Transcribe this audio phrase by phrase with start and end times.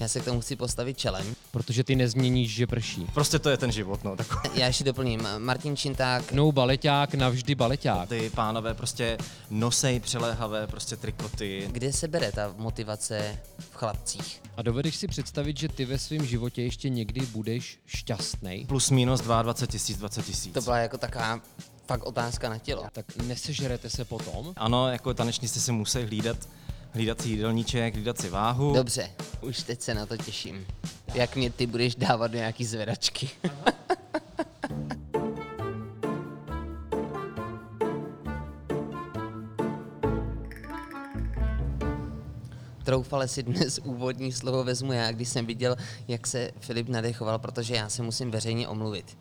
[0.00, 1.34] Já se k tomu chci postavit čelem.
[1.50, 3.06] Protože ty nezměníš, že prší.
[3.14, 4.16] Prostě to je ten život, no.
[4.16, 5.28] Tak Já ještě doplním.
[5.38, 8.08] Martin Činták, No baleťák, navždy baleťák.
[8.08, 9.18] ty pánové prostě
[9.50, 11.68] nosej přiléhavé prostě trikoty.
[11.72, 14.42] kde se bere ta motivace v chlapcích?
[14.56, 18.64] A dovedeš si představit, že ty ve svém životě ještě někdy budeš šťastný?
[18.68, 20.54] Plus minus 22 tisíc, 20 tisíc.
[20.54, 21.40] To byla jako taková
[21.86, 22.84] fakt otázka na tělo.
[22.92, 24.52] Tak nesežerete se potom?
[24.56, 26.36] Ano, jako tanečníci si musí hlídat,
[26.92, 28.74] hlídat si jídelníček, hlídat si váhu.
[28.74, 29.10] Dobře,
[29.40, 30.66] už teď se na to těším.
[31.14, 33.30] Jak mě ty budeš dávat do nějaký zvedačky.
[42.84, 45.76] Troufale si dnes úvodní slovo vezmu já, když jsem viděl,
[46.08, 49.18] jak se Filip nadechoval, protože já se musím veřejně omluvit.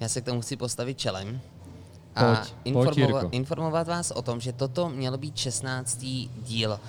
[0.00, 1.40] Já se k tomu chci postavit čelem
[2.16, 2.42] a
[2.72, 2.98] Pojď, pojď,
[3.30, 5.98] informovat, vás o tom, že toto mělo být 16.
[6.42, 6.80] díl.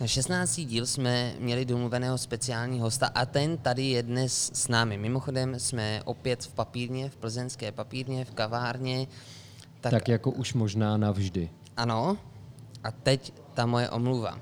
[0.00, 0.60] Na 16.
[0.60, 4.98] díl jsme měli domluveného speciálního hosta a ten tady je dnes s námi.
[4.98, 9.06] Mimochodem jsme opět v papírně, v plzeňské papírně, v kavárně.
[9.80, 11.50] Tak, Tak jako už možná navždy.
[11.76, 12.16] ano,
[12.84, 14.38] a teď ta moje omluva.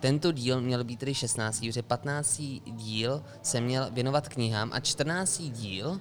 [0.00, 1.60] Tento díl měl být tedy 16.
[1.60, 2.42] protože 15.
[2.66, 5.42] díl se měl věnovat knihám a 14.
[5.50, 6.00] díl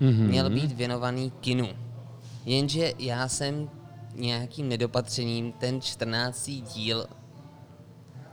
[0.00, 0.26] Mhm.
[0.26, 1.68] měl být věnovaný kinu.
[2.46, 3.70] Jenže já jsem
[4.14, 6.50] nějakým nedopatřením ten 14.
[6.74, 7.06] díl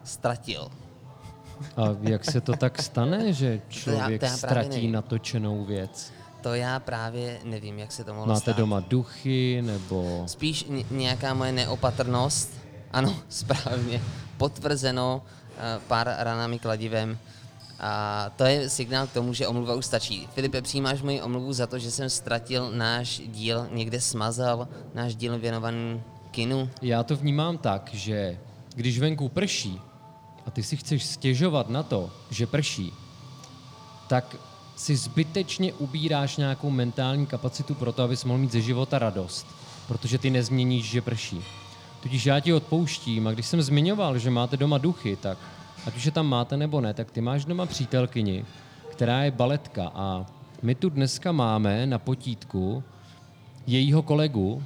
[0.04, 0.68] ztratil.
[1.78, 4.92] A jak se to tak stane, že člověk to já právě ztratí nevím.
[4.92, 6.12] natočenou věc?
[6.42, 8.58] To já právě nevím, jak se to mohlo Máte stát.
[8.58, 10.24] doma duchy nebo...
[10.28, 12.52] Spíš ně- nějaká moje neopatrnost,
[12.92, 14.02] ano, správně,
[14.38, 15.24] potvrzeno
[15.58, 17.18] eh, pár ranami kladivem.
[17.80, 20.28] A to je signál k tomu, že omluva už stačí.
[20.34, 25.40] Filipe, přijímáš moji omluvu za to, že jsem ztratil náš díl, někde smazal náš díl
[25.40, 26.70] věnovaný kinu?
[26.82, 28.40] Já to vnímám tak, že
[28.76, 29.82] když venku prší
[30.46, 32.94] a ty si chceš stěžovat na to, že prší,
[34.08, 34.36] tak
[34.76, 39.48] si zbytečně ubíráš nějakou mentální kapacitu pro to, abys mohl mít ze života radost.
[39.88, 41.44] Protože ty nezměníš, že prší.
[42.02, 45.38] Tudíž já ti odpouštím a když jsem zmiňoval, že máte doma duchy, tak
[45.88, 48.46] ať už je tam máte nebo ne, tak ty máš doma přítelkyni,
[48.92, 50.26] která je baletka a
[50.62, 52.84] my tu dneska máme na potítku
[53.68, 54.64] jejího kolegu,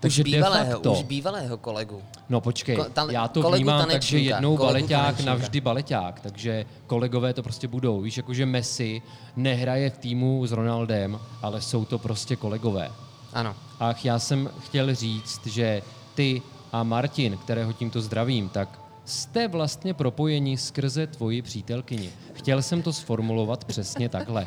[0.00, 2.02] takže už bývalého, de facto, už bývalého kolegu.
[2.28, 5.30] No počkej, Ko- tale- já to vnímám tak, že jednou baleťák, tanečníka.
[5.30, 8.00] navždy baleťák, takže kolegové to prostě budou.
[8.00, 9.02] Víš, jakože Messi
[9.36, 12.90] nehraje v týmu s Ronaldem, ale jsou to prostě kolegové.
[13.32, 13.54] Ano.
[13.80, 15.82] Ach, já jsem chtěl říct, že
[16.14, 18.68] ty a Martin, kterého tímto zdravím, tak
[19.10, 22.10] jste vlastně propojeni skrze tvoji přítelkyni.
[22.32, 24.44] Chtěl jsem to sformulovat přesně takhle.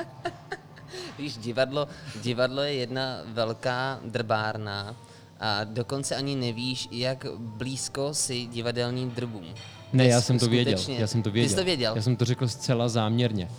[1.20, 1.88] Víš, divadlo,
[2.22, 4.96] divadlo je jedna velká drbárna
[5.40, 9.46] a dokonce ani nevíš, jak blízko si divadelním drbům.
[9.94, 10.80] Ne, já jsem to věděl.
[10.88, 11.48] Já jsem to věděl.
[11.48, 11.96] Ty jsi to věděl?
[11.96, 13.50] Já jsem to řekl zcela záměrně.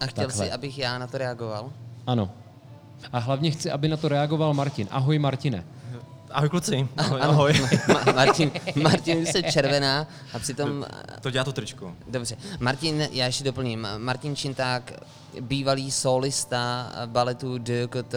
[0.00, 0.46] A chtěl takhle.
[0.46, 1.72] jsi, abych já na to reagoval?
[2.06, 2.30] Ano.
[3.12, 4.88] A hlavně chci, aby na to reagoval Martin.
[4.90, 5.64] Ahoj Martine.
[6.34, 7.52] Ahoj kluci, ahoj, ahoj.
[7.88, 8.50] Ma- Martin,
[8.82, 10.86] Martin se červená a přitom...
[11.20, 11.92] To dělá to tričko.
[12.08, 13.88] Dobře, Martin, já ještě doplním.
[13.98, 14.92] Martin Činták,
[15.40, 18.14] bývalý solista baletu DKT,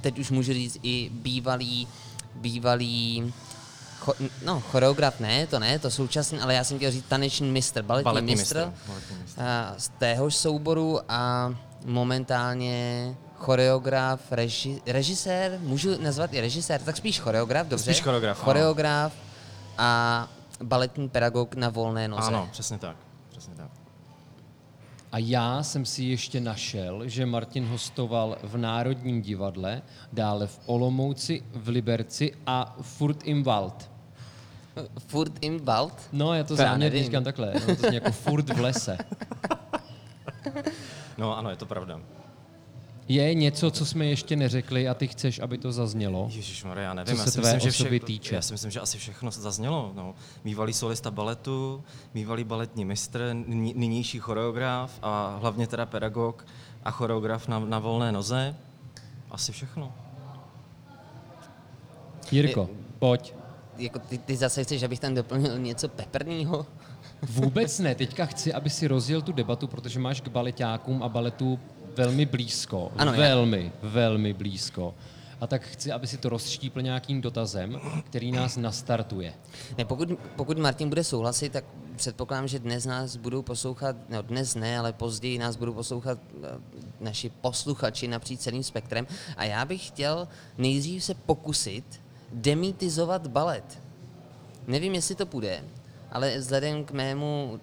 [0.00, 1.88] teď už můžu říct i bývalý,
[2.34, 3.32] bývalý
[3.98, 7.82] cho, no, choreograf ne, to ne, to současný, ale já jsem chtěl říct taneční mistr,
[7.82, 9.40] baletní, Baletní mistr, mistr, baletní mistr.
[9.42, 17.20] a z téhož souboru a momentálně choreograf, reži, režisér, můžu nazvat i režisér, tak spíš
[17.20, 17.84] choreograf, dobře?
[17.84, 18.44] Spíš choreograf, ano.
[18.44, 19.12] Choreograf
[19.78, 20.28] a
[20.62, 22.28] baletní pedagog na volné noze.
[22.28, 22.96] Ano, přesně tak.
[23.30, 23.70] Přesně tak.
[25.12, 29.82] A já jsem si ještě našel, že Martin hostoval v Národním divadle,
[30.12, 33.90] dále v Olomouci, v Liberci a furt im Wald.
[34.98, 35.94] Furt im Wald?
[36.12, 38.98] No, já to To záměrně říkám takhle, no, to zní jako furt v lese.
[41.18, 42.00] No ano, je to pravda.
[43.08, 46.28] Je něco, co jsme ještě neřekli a ty chceš, aby to zaznělo?
[46.32, 47.14] Ježíš já nevím.
[47.14, 48.34] Co já se si tvé myslím, že osoby vše, týče.
[48.34, 49.92] Já si myslím, že asi všechno zaznělo.
[49.94, 50.14] No.
[50.44, 51.84] Mývalý solista baletu,
[52.14, 53.30] mývalý baletní mistr,
[53.74, 56.46] nynější choreograf a hlavně teda pedagog
[56.84, 58.56] a choreograf na, na volné noze.
[59.30, 59.92] Asi všechno.
[62.32, 62.68] Jirko,
[62.98, 63.34] pojď.
[63.78, 66.66] Jako ty, ty zase chceš, abych tam doplnil něco peprného?
[67.28, 71.58] Vůbec ne, teďka chci, aby si rozjel tu debatu, protože máš k baletákům a baletu
[71.96, 72.92] velmi blízko.
[72.96, 74.94] Ano, já- velmi, velmi blízko.
[75.40, 79.34] A tak chci, aby si to rozštípl nějakým dotazem, který nás nastartuje.
[79.78, 81.64] Ne, pokud, pokud Martin bude souhlasit, tak
[81.96, 86.48] předpokládám, že dnes nás budou poslouchat, no dnes ne, ale později nás budou poslouchat eh,
[87.00, 89.06] naši posluchači napříč celým spektrem.
[89.36, 90.28] A já bych chtěl
[90.58, 92.00] nejdřív se pokusit
[92.32, 93.82] demitizovat balet.
[94.66, 95.64] Nevím, jestli to půjde,
[96.14, 97.60] ale vzhledem k mému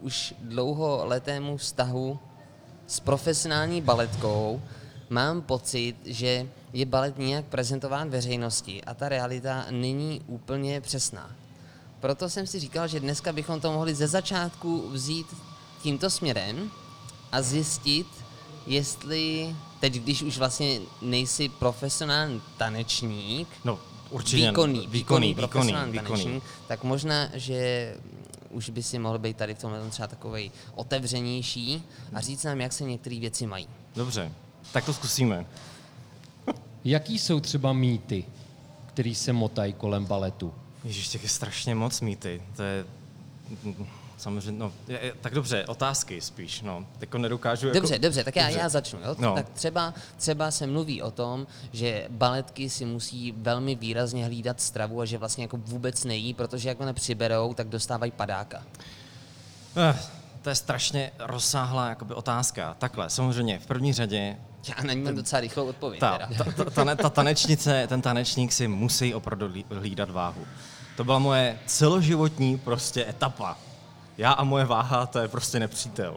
[0.00, 2.18] už dlouholetému vztahu
[2.86, 4.62] s profesionální baletkou
[5.10, 11.30] mám pocit, že je balet nějak prezentován veřejnosti a ta realita není úplně přesná.
[12.00, 15.26] Proto jsem si říkal, že dneska bychom to mohli ze začátku vzít
[15.82, 16.70] tímto směrem
[17.32, 18.06] a zjistit,
[18.66, 23.78] jestli teď, když už vlastně nejsi profesionální tanečník, No,
[24.10, 24.48] určitě.
[24.48, 25.92] výkonný, výkonný, výkonný, výkonný.
[25.98, 27.94] tanečník, tak možná, že
[28.50, 31.82] už by si mohl být tady v tomhle třeba takovej otevřenější
[32.14, 33.68] a říct nám, jak se některé věci mají.
[33.96, 34.32] Dobře,
[34.72, 35.46] tak to zkusíme.
[36.84, 38.24] Jaký jsou třeba mýty,
[38.86, 40.54] který se motají kolem baletu?
[40.84, 42.42] Ježíš, těch je strašně moc mýty.
[42.56, 42.84] To je
[44.18, 46.86] samozřejmě, no, je, tak dobře, otázky spíš, no.
[47.00, 47.80] Jako nedokážu jako...
[47.80, 48.58] Dobře, dobře, tak já, Dobře.
[48.58, 48.98] já začnu.
[49.04, 49.16] Jo?
[49.18, 49.34] No.
[49.34, 55.00] Tak třeba, třeba se mluví o tom, že baletky si musí velmi výrazně hlídat stravu
[55.00, 58.62] a že vlastně jako vůbec nejí, protože jak nepřiberou, tak dostávají padáka.
[59.76, 59.98] Eh,
[60.42, 62.76] to je strašně rozsáhlá jakoby, otázka.
[62.78, 64.36] Takhle, samozřejmě, v první řadě
[64.68, 66.00] Já na ní mám docela rychlou odpověď.
[66.00, 66.44] ta, teda.
[66.44, 70.46] ta, ta, ta, ta tanečnice, ten tanečník si musí opravdu lí- hlídat váhu.
[70.96, 73.58] To byla moje celoživotní prostě etapa.
[74.18, 76.16] Já a moje váha, to je prostě nepřítel.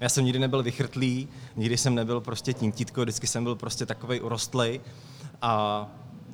[0.00, 4.20] Já jsem nikdy nebyl vychrtlý, nikdy jsem nebyl prostě tintítko, vždycky jsem byl prostě takovej
[4.22, 4.80] urostlej
[5.42, 5.86] a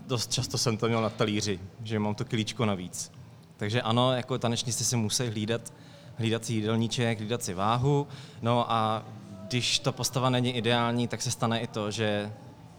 [0.07, 3.13] dost často jsem to měl na talíři, že mám to kilíčko navíc.
[3.57, 5.73] Takže ano, jako tanečníci si musí hlídat,
[6.17, 8.07] hlídat si jídelníček, hlídat si váhu,
[8.43, 9.05] no a
[9.49, 12.33] když ta postava není ideální, tak se stane i to, že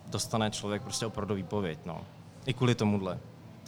[0.07, 2.01] dostane člověk prostě opravdu výpověď, no.
[2.45, 3.19] I kvůli tomuhle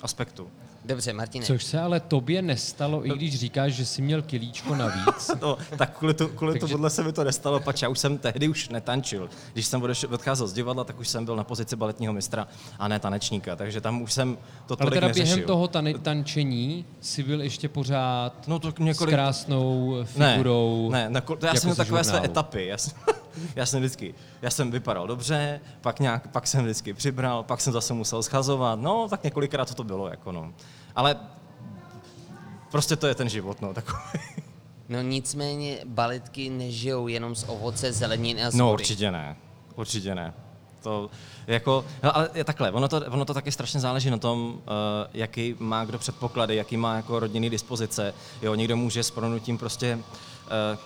[0.01, 0.51] aspektu.
[0.85, 1.45] Dobře, Martine.
[1.45, 5.31] Což se ale tobě nestalo, i když říkáš, že jsi měl kilíčko navíc.
[5.41, 8.17] No, tak kvůli, to, kvůli Takže- tomuhle se mi to nestalo, pač já už jsem
[8.17, 9.29] tehdy už netančil.
[9.53, 12.47] Když jsem odešel, odcházel z divadla, tak už jsem byl na pozici baletního mistra
[12.79, 14.35] a ne tanečníka, takže tam už jsem
[14.65, 15.25] to Ale tolik teda neřešil.
[15.35, 19.13] během toho tane- tančení jsi byl ještě pořád No to s několik...
[19.15, 20.89] krásnou ne, figurou.
[20.91, 22.31] ne, na, to já jako jsem měl takové své žurnálu.
[22.31, 22.65] etapy.
[22.67, 22.93] Já jsem,
[23.55, 27.73] já jsem vždycky, já jsem vypadal dobře, pak, nějak, pak jsem vždycky přibral, pak jsem
[27.73, 30.53] zase musel schazovat, no tak několikrát to, to bylo, jako no.
[30.95, 31.15] Ale
[32.71, 34.01] prostě to je ten život, no, takový.
[34.89, 39.35] No nicméně baletky nežijou jenom z ovoce, zeleniny a z No určitě ne,
[39.75, 40.33] určitě ne.
[40.81, 41.09] To
[41.47, 44.59] jako, no, ale je takhle, ono to, ono to taky strašně záleží na tom, uh,
[45.13, 48.13] jaký má kdo předpoklady, jaký má jako rodinný dispozice.
[48.41, 50.03] Jo, někdo může s pronutím prostě, uh,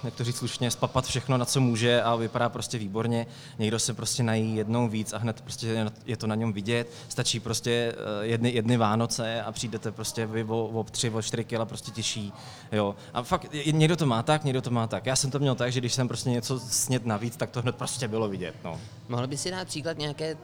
[0.04, 3.26] jak to říct slušně, spapat všechno, na co může a vypadá prostě výborně.
[3.60, 6.88] Někdo se prostě nají jednou víc a hned prostě je- to na něm vidět.
[7.10, 11.44] Stačí prostě uh, jedny, jedny Vánoce a přijdete prostě vy o, o tři, o čtyři
[11.46, 12.34] kila prostě těžší.
[12.72, 12.96] Jo.
[13.14, 15.06] A fakt, někdo to má tak, někdo to má tak.
[15.06, 17.76] Já jsem to měl tak, že když jsem prostě něco snět navíc, tak to hned
[17.76, 18.56] prostě bylo vidět.
[18.64, 18.80] No.
[19.10, 20.38] Mohl by si dát příklad nějaké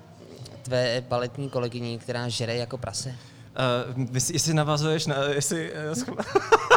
[0.61, 3.15] tvé baletní kolegyni, která žere jako prase?
[3.95, 5.15] Uh, jestli, jestli navazuješ na...
[5.15, 5.71] Jestli,
[6.07, 6.15] uh,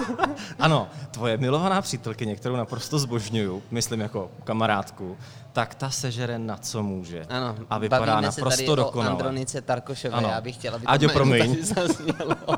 [0.58, 5.16] ano, tvoje milovaná přítelkyně, kterou naprosto zbožňuju, myslím jako kamarádku,
[5.52, 7.24] tak ta sežere na co může.
[7.28, 9.10] Ano, a vypadá bavíme se naprosto tady o dokonale.
[9.10, 10.28] Andronice Tarkošové, Ano.
[10.28, 11.38] já bych chtěla, aby Aďo, promiň.
[11.48, 12.36] tady zaznělo.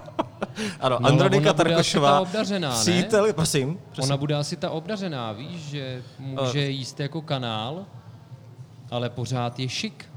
[0.81, 2.81] Ano, No, Andronika Tarkošová, ta obdařená, ne?
[2.81, 4.05] přítel, prosím, prosím.
[4.05, 6.62] Ona bude asi ta obdařená, víš, že může Eh.
[6.62, 7.87] jíst jako kanál,
[8.91, 10.07] ale pořád je šik.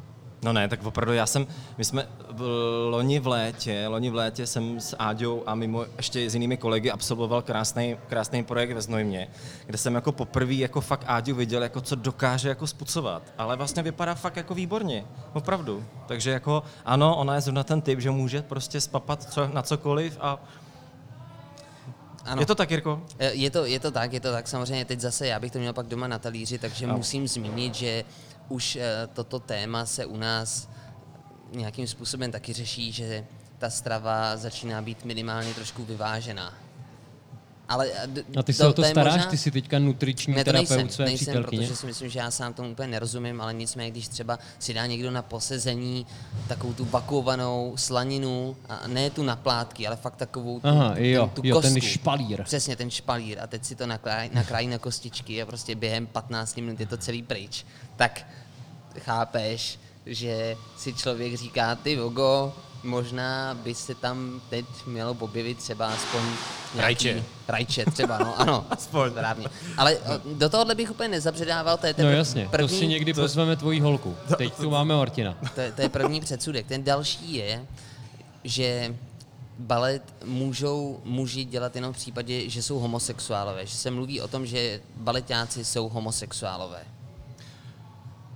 [0.43, 1.47] No ne, tak opravdu já jsem,
[1.77, 2.41] my jsme v
[2.89, 6.91] loni v létě, loni v létě jsem s Áďou a mimo ještě s jinými kolegy
[6.91, 9.27] absolvoval krásný, krásný projekt ve Znojmě,
[9.65, 13.83] kde jsem jako poprvé jako fakt Áďu viděl, jako co dokáže jako spucovat, ale vlastně
[13.83, 15.85] vypadá fakt jako výborně, opravdu.
[16.07, 20.17] Takže jako ano, ona je zrovna ten typ, že může prostě spapat co, na cokoliv
[20.21, 20.39] a
[22.25, 22.41] Ano.
[22.41, 23.01] je to tak, Jirko?
[23.19, 24.47] Eh, Je to, je to tak, je to tak.
[24.47, 26.97] Samozřejmě teď zase já bych to měl pak doma na talíři, takže Ano.
[26.97, 28.03] musím zmínit, že
[28.51, 30.69] už eh, toto téma se u nás
[31.51, 33.25] nějakým způsobem taky řeší, že
[33.57, 36.53] ta strava začíná být minimálně trošku vyvážená.
[37.69, 40.43] Ale eh, d- A ty se o to staráš, možná- ty jsi teďka nutriční ne,
[40.43, 41.61] to nejsem, terapeut své nejsem přítelkyně.
[41.61, 44.85] protože si myslím, že já sám tomu úplně nerozumím, ale nicméně, když třeba si dá
[44.85, 46.05] někdo na posezení
[46.47, 51.03] takovou tu bakovanou slaninu, a ne tu na plátky, ale fakt takovou tu, Aha, tu,
[51.03, 51.89] jo, tu jo, ten kostku.
[51.89, 52.43] špalír.
[52.43, 56.55] Přesně, ten špalír a teď si to nakrájí, nakrájí na kostičky a prostě během 15
[56.57, 57.65] minut je to celý pryč.
[57.95, 58.25] Tak
[58.99, 65.87] chápeš, že si člověk říká, ty vogo, možná by se tam teď mělo objevit třeba
[65.87, 66.21] aspoň
[66.75, 67.23] nějaký, Rajče.
[67.47, 68.65] Rajče třeba, no ano.
[68.69, 69.11] Aspoň.
[69.11, 69.47] Správně.
[69.77, 72.87] Ale o, do tohohle bych úplně nezabředával, to je ten No jasně, první, to si
[72.87, 74.15] někdy pozveme tvoji holku.
[74.37, 75.37] Teď tu máme Martina.
[75.55, 76.67] to, je, to je první předsudek.
[76.67, 77.65] Ten další je,
[78.43, 78.95] že
[79.59, 83.65] balet můžou muži dělat jenom v případě, že jsou homosexuálové.
[83.65, 86.83] Že se mluví o tom, že baletáci jsou homosexuálové.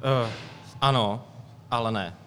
[0.05, 0.29] Uh,
[0.85, 1.17] ano,
[1.69, 2.25] ale ne.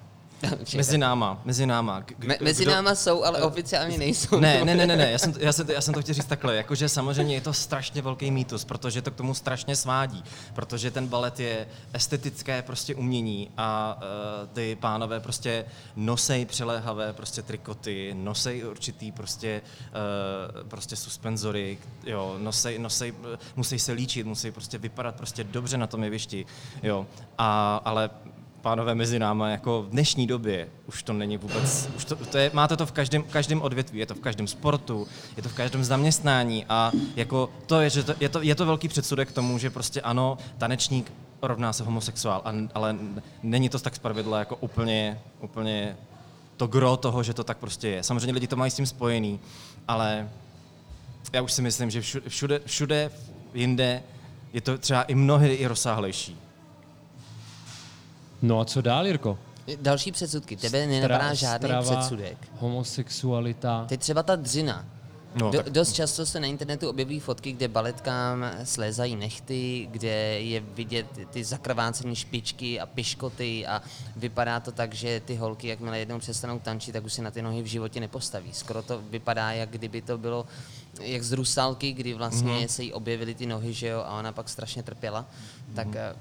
[0.76, 2.00] Mezi náma, mezi náma.
[2.02, 4.40] K- Me, kdo- mezi náma jsou, ale oficiálně nejsou.
[4.40, 6.24] Ne, ne, ne, ne, ne, já jsem, já jsem, to, já jsem to chtěl říct
[6.24, 10.90] takhle, jakože samozřejmě je to strašně velký mýtus, protože to k tomu strašně svádí, protože
[10.90, 13.98] ten balet je estetické prostě umění a
[14.42, 15.64] uh, ty pánové prostě
[15.96, 19.62] nosej přiléhavé prostě trikoty, nosej určitý prostě,
[20.62, 23.14] uh, prostě suspenzory, jo, nosej, nosej,
[23.56, 26.46] musí se líčit, musí prostě vypadat prostě dobře na tom jevišti,
[26.82, 27.06] jo,
[27.38, 28.10] a, ale
[28.60, 32.50] pánové mezi náma, jako v dnešní době už to není vůbec, už to, to je,
[32.54, 35.84] máte to v každém, každém odvětví, je to v každém sportu, je to v každém
[35.84, 39.58] zaměstnání a jako to je, že to, je, to, je to velký předsudek k tomu,
[39.58, 41.12] že prostě ano, tanečník
[41.42, 42.96] rovná se homosexuál, a, ale
[43.42, 45.96] není to tak zpravidla jako úplně, úplně
[46.56, 48.02] to gro toho, že to tak prostě je.
[48.02, 49.40] Samozřejmě lidi to mají s tím spojený,
[49.88, 50.28] ale
[51.32, 53.10] já už si myslím, že všude, všude, všude
[53.54, 54.02] jinde
[54.52, 56.47] je to třeba i mnohdy i rozsáhlejší.
[58.42, 59.38] No a co dál, Jirko?
[59.80, 60.56] Další předsudky.
[60.56, 62.38] Tebe nenapadá Stra- žádný strava, předsudek.
[62.58, 63.84] Homosexualita.
[63.88, 64.86] Teď třeba ta dřina.
[65.34, 70.08] No, Do, tak- dost často se na internetu objeví fotky, kde baletkám slézají nechty, kde
[70.40, 73.82] je vidět ty zakrvácené špičky a piškoty a
[74.16, 77.42] vypadá to tak, že ty holky, jakmile jednou přestanou tančit, tak už si na ty
[77.42, 78.50] nohy v životě nepostaví.
[78.52, 80.46] Skoro to vypadá, jak kdyby to bylo
[81.00, 82.60] jak z rusalky, kdy vlastně Mhm.
[82.62, 82.66] mm-hmm.
[82.68, 85.22] se jí objevily ty nohy, že jo, a ona pak strašně trpěla.
[85.22, 85.74] Mm-hmm.
[85.74, 86.14] Tak eh,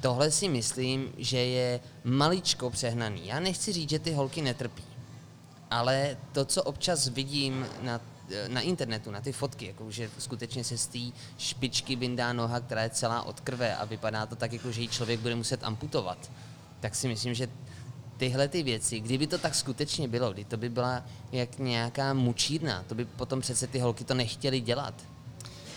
[0.00, 3.26] tohle si myslím, že je maličko přehnaný.
[3.26, 4.84] Já nechci říct, že ty holky netrpí.
[5.70, 8.00] Ale to, co občas vidím na,
[8.48, 10.98] na internetu, na ty fotky, jako že skutečně se z té
[11.38, 14.88] špičky vyndá noha, která je celá od krve a vypadá to tak, jako že ji
[14.88, 16.30] člověk bude muset amputovat,
[16.80, 17.48] tak si myslím, že
[18.16, 22.84] tyhle ty věci, kdyby to tak skutečně bylo, kdy to by byla jak nějaká mučírna,
[22.88, 24.94] to by potom přece ty holky to nechtěly dělat.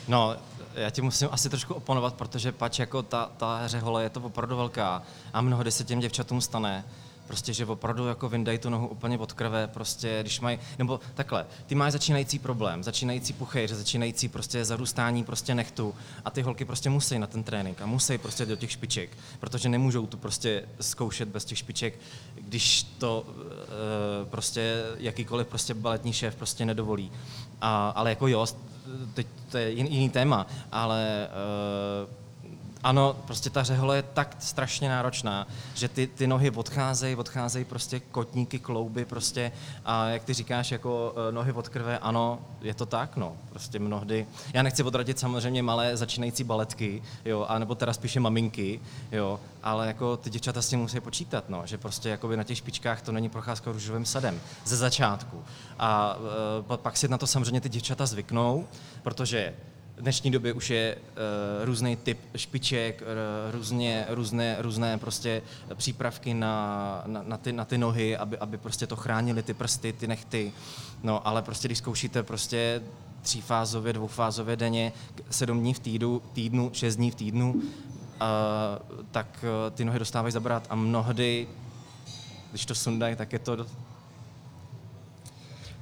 [0.08, 0.36] No,
[0.74, 4.58] já ti musím asi trošku oponovat, protože pač jako ta, ta řehole je to opravdu
[4.58, 6.86] velká a mnohdy se těm děvčatům stane,
[7.30, 11.46] prostě, že opravdu jako vyndají tu nohu úplně od krve, prostě, když mají, nebo takhle,
[11.66, 15.96] ty máš začínající problém, začínající puchejř, začínající prostě zarůstání prostě nechtu
[16.26, 19.10] a ty holky prostě musí na ten trénink a musí prostě do těch špiček,
[19.40, 22.00] protože nemůžou tu prostě zkoušet bez těch špiček,
[22.36, 27.12] když to e, prostě jakýkoliv prostě baletní šéf prostě nedovolí.
[27.62, 28.46] A, ale jako jo,
[29.14, 32.10] teď to je jiný, téma, ale uh,
[32.84, 38.00] ano, prostě ta řehole je tak strašně náročná, že ty, ty nohy odcházejí, odcházejí prostě
[38.00, 39.52] kotníky, klouby prostě
[39.86, 43.80] a jak ty říkáš, jako uh, nohy od krve, ano, je to tak, no, prostě
[43.80, 44.28] mnohdy.
[44.54, 48.80] Já nechci odradit samozřejmě malé začínající baletky, jo, anebo teda spíše maminky,
[49.12, 52.58] jo, ale jako ty děvčata s tím musí počítat, no, že prostě jakoby na těch
[52.58, 55.44] špičkách to není procházka růžovým sadem ze začátku.
[55.80, 56.18] A
[56.70, 58.68] uh, pak si na to samozřejmě ty děvčata zvyknou,
[59.04, 59.54] protože
[60.00, 65.42] v dnešní době už je uh, různý typ špiček, uh, různě, různé, různé prostě
[65.76, 69.94] přípravky na, na, na, ty, na ty nohy, aby, aby prostě to chránili ty prsty,
[69.94, 70.54] ty nechty.
[71.04, 72.82] No, ale prostě když zkoušíte prostě
[73.22, 74.94] třífázově, dvoufázově denně,
[75.30, 77.62] sedm dní v týdnu, týdnu šest dní v týdnu, uh,
[79.12, 81.48] tak uh, ty nohy dostávají zabrat a mnohdy,
[82.52, 83.66] když to sundají, tak je to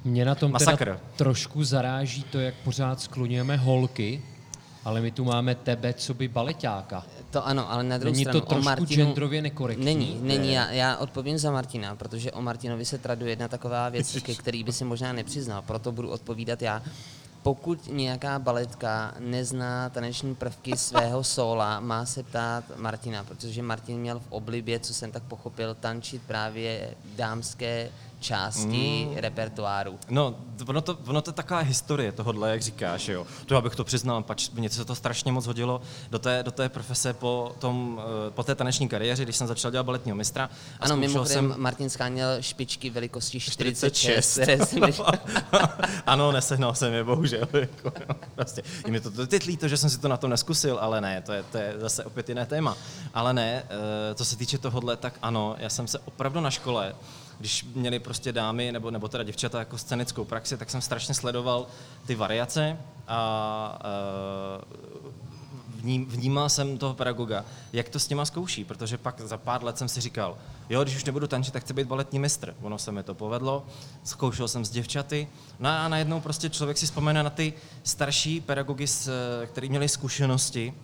[0.08, 4.22] Mě na tom teda trošku zaráží to, jak pořád skloňujeme holky,
[4.84, 7.04] ale my tu máme tebe, co by baleťáka.
[7.30, 9.04] To ano, ale na druhou Není to stranu trošku o Martinu...
[9.04, 9.84] genderově nekorektní?
[9.84, 10.52] Není, není.
[10.52, 14.64] Já, já odpovím za Martina, protože o Martinovi se traduje jedna taková věc, ke který
[14.64, 16.82] by si možná nepřiznal, proto budu odpovídat já.
[17.42, 24.18] Pokud nějaká baletka nezná taneční prvky svého sóla, má se ptát Martina, protože Martin měl
[24.18, 29.16] v oblibě, co jsem tak pochopil, tančit právě dámské části mm.
[29.16, 29.98] repertoáru.
[30.10, 30.34] No,
[30.66, 33.26] ono to, ono to je taková historie tohohle, jak říkáš, jo.
[33.46, 36.68] To abych to přiznal, pač mně se to strašně moc hodilo do té, do té
[36.68, 40.50] profese po, tom, eh, po té taneční kariéře, když jsem začal dělat baletního mistra.
[40.80, 41.54] A Ano, mimochodem jsem...
[41.56, 44.42] Martin scháněl špičky velikosti 46, 46.
[44.42, 44.80] které jsem
[45.52, 45.60] No.
[46.06, 47.48] ano, nesehnal jsem je, bohužel.
[47.58, 48.62] Jako, no, prostě.
[48.86, 51.22] Je mi to to teď líto, že jsem si to na to neskusil, ale ne,
[51.22, 52.76] to je, to je zase opět jiné téma.
[53.14, 56.94] Ale ne, eh, co se týče tohohle, tak ano, já jsem se opravdu na škole,
[57.38, 61.66] když měli prostě dámy, nebo, nebo teda děvčata jako scenickou praxi, tak jsem strašně sledoval
[62.06, 62.78] ty variace
[63.08, 63.78] a
[65.68, 69.78] vním, vnímal jsem toho pedagoga, jak to s těma zkouší, protože pak za pár let
[69.78, 70.38] jsem si říkal,
[70.70, 72.54] jo, když už nebudu tančit, tak chci být baletní mistr.
[72.62, 73.66] Ono se mi to povedlo,
[74.04, 75.28] zkoušel jsem s děvčaty,
[75.58, 77.52] no a najednou prostě člověk si vzpomene na ty
[77.84, 78.86] starší pedagogy,
[79.46, 80.74] který měli zkušenosti,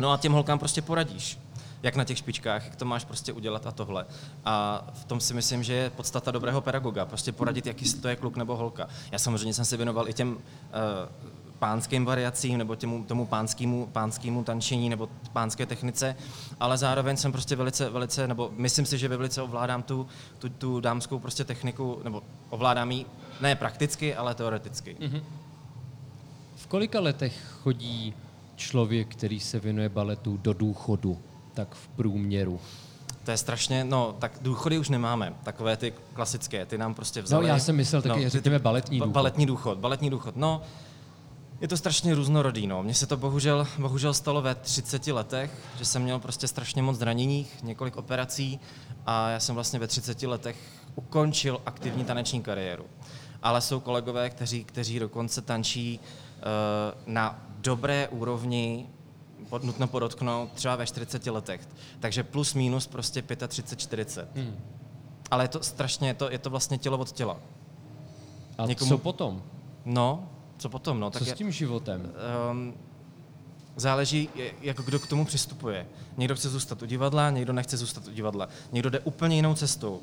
[0.00, 1.38] no a těm holkám prostě poradíš
[1.82, 4.06] jak na těch špičkách, jak to máš prostě udělat a tohle.
[4.44, 8.16] A v tom si myslím, že je podstata dobrého pedagoga, prostě poradit, jaký to je
[8.16, 8.88] kluk nebo holka.
[9.12, 10.38] Já samozřejmě jsem se věnoval i těm uh,
[11.58, 16.16] pánským variacím nebo těmu, tomu pánskému, pánskému tančení nebo pánské technice,
[16.60, 20.06] ale zároveň jsem prostě velice, velice, nebo myslím si, že velice ovládám tu,
[20.38, 23.06] tu, tu dámskou prostě techniku, nebo ovládám ji
[23.40, 24.96] ne prakticky, ale teoreticky.
[25.00, 25.22] Mm-hmm.
[26.56, 28.14] V kolika letech chodí
[28.56, 31.18] člověk, který se věnuje baletu do důchodu,
[31.54, 32.60] tak v průměru?
[33.24, 37.46] To je strašně, no, tak důchody už nemáme, takové ty klasické, ty nám prostě vzali.
[37.46, 39.12] No, já jsem myslel taky, no, řekněme, baletní důchod.
[39.12, 40.62] Baletní důchod, baletní důchod, no,
[41.60, 42.82] je to strašně různorodý, no.
[42.82, 46.98] Mně se to bohužel, bohužel stalo ve 30 letech, že jsem měl prostě strašně moc
[46.98, 48.60] zraněních, několik operací
[49.06, 50.56] a já jsem vlastně ve 30 letech
[50.94, 52.84] ukončil aktivní taneční kariéru.
[53.42, 56.44] Ale jsou kolegové, kteří, kteří dokonce tančí uh,
[57.06, 58.86] na dobré úrovni
[59.58, 61.68] nutno podotknout, třeba ve 40 letech.
[62.00, 64.28] Takže plus minus prostě 35, 40.
[64.36, 64.56] Hmm.
[65.30, 67.36] Ale je to strašně, je to, je to vlastně tělo od těla.
[68.58, 68.88] A Někomu...
[68.88, 69.42] co potom?
[69.84, 70.28] No,
[70.58, 71.00] co potom?
[71.00, 72.12] No, co tak s tím je, životem?
[72.50, 72.74] Um,
[73.76, 74.28] záleží,
[74.60, 75.86] jak kdo k tomu přistupuje.
[76.16, 78.48] Někdo chce zůstat u divadla, někdo nechce zůstat u divadla.
[78.72, 80.00] Někdo jde úplně jinou cestou.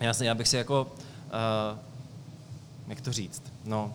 [0.00, 0.92] Já, já bych si jako,
[1.72, 1.78] uh,
[2.88, 3.94] jak to říct, no,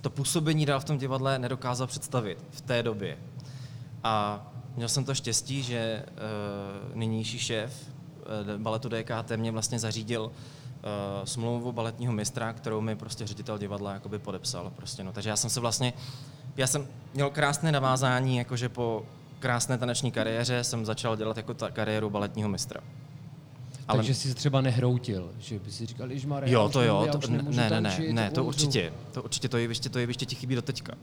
[0.00, 3.18] to působení dál v tom divadle nedokázal představit v té době.
[4.04, 10.24] A měl jsem to štěstí, že uh, nynější šéf uh, baletu DKT mě vlastně zařídil
[10.24, 10.30] uh,
[11.24, 14.72] smlouvu baletního mistra, kterou mi prostě ředitel divadla jakoby podepsal.
[14.76, 15.12] Prostě, no.
[15.12, 15.92] Takže já jsem se vlastně,
[16.56, 19.06] já jsem měl krásné navázání, jakože po
[19.38, 22.80] krásné taneční kariéře jsem začal dělat jako ta kariéru baletního mistra.
[23.88, 23.98] Ale...
[23.98, 27.80] Takže jsi třeba nehroutil, že by si říkal, že Jo, to jo, to, ne, ne,
[27.80, 30.94] ne, ne, to určitě, to určitě, to jeviště, to jeviště ti chybí do teďka.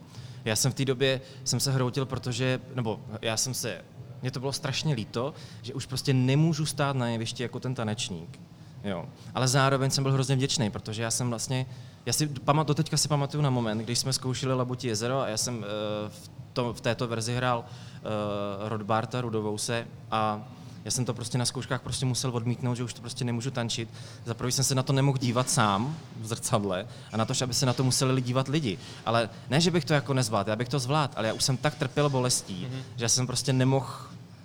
[0.45, 3.81] Já jsem v té době, jsem se hroutil, protože, nebo já jsem se,
[4.21, 8.39] mně to bylo strašně líto, že už prostě nemůžu stát na jevišti jako ten tanečník.
[8.83, 9.05] Jo.
[9.35, 11.65] Ale zároveň jsem byl hrozně vděčný, protože já jsem vlastně,
[12.05, 15.27] já si pamat, do teďka si pamatuju na moment, když jsme zkoušeli Labutí jezero a
[15.27, 15.63] já jsem uh,
[16.09, 20.47] v, to, v této verzi hrál uh, Rodbarta Rudovouse a
[20.85, 23.89] já jsem to prostě na zkouškách prostě musel odmítnout, že už to prostě nemůžu tančit.
[24.25, 27.53] Za prvý jsem se na to nemohl dívat sám v zrcadle a na to, aby
[27.53, 28.77] se na to museli dívat lidi.
[29.05, 31.57] Ale ne, že bych to jako nezvládl, já bych to zvládl, ale já už jsem
[31.57, 32.83] tak trpěl bolestí, mm-hmm.
[32.95, 33.93] že já jsem prostě nemohl,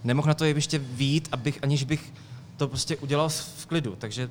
[0.05, 2.13] nemohl na to jeviště vít, abych, aniž bych
[2.57, 3.97] to prostě udělal v klidu.
[3.97, 4.31] Takže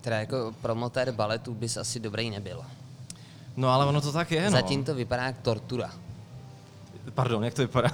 [0.00, 2.64] Teda jako promotér baletu bys asi dobrý nebyl.
[3.56, 4.50] No ale ono to tak je, no.
[4.50, 5.90] Zatím to vypadá jak tortura.
[7.14, 7.90] Pardon, jak to vypadá?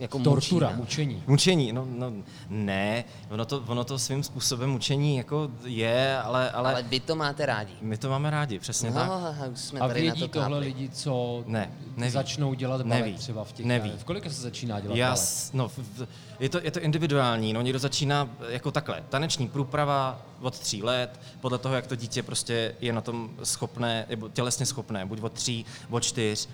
[0.00, 0.80] Jako Tortura, mučína.
[0.80, 1.22] mučení.
[1.26, 2.12] Mučení, no, no
[2.48, 6.72] ne, ono to, ono to svým způsobem mučení jako je, ale, ale...
[6.72, 7.72] Ale vy to máte rádi.
[7.80, 9.10] My to máme rádi, přesně no, tak.
[9.54, 12.12] Jsme a tady vědí na to tohle lidi, co ne, neví.
[12.12, 13.18] začnou dělat balet neví.
[13.18, 13.66] třeba v těch...
[13.66, 13.92] Neví.
[13.98, 15.50] V kolika se začíná dělat Já, balet?
[15.52, 15.70] No,
[16.40, 21.20] je to, je to individuální, no někdo začíná jako takhle, taneční průprava od tří let,
[21.40, 25.32] podle toho, jak to dítě prostě je na tom schopné, nebo tělesně schopné, buď od
[25.32, 26.48] tří, od čtyř,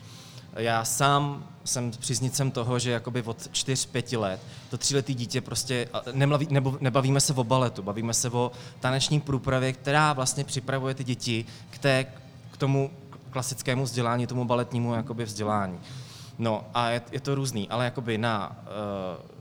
[0.57, 4.41] já sám jsem příznicem toho, že jakoby od 4-5 let
[4.71, 9.73] to tříletý dítě prostě, nemlaví, nebo nebavíme se o baletu, bavíme se o taneční průpravě,
[9.73, 12.07] která vlastně připravuje ty děti k, té,
[12.51, 12.91] k tomu
[13.31, 15.79] klasickému vzdělání, tomu baletnímu jakoby vzdělání.
[16.39, 18.57] No a je, je to různý, ale jakoby na
[19.21, 19.36] uh,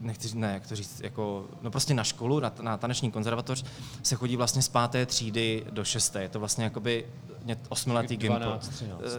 [0.00, 3.64] nechci, ne, jak to říct, jako, no prostě na školu, na, na taneční konzervatoř
[4.02, 6.22] se chodí vlastně z páté třídy do šesté.
[6.22, 7.06] Je to vlastně jakoby
[7.68, 8.60] osmiletý gimpl.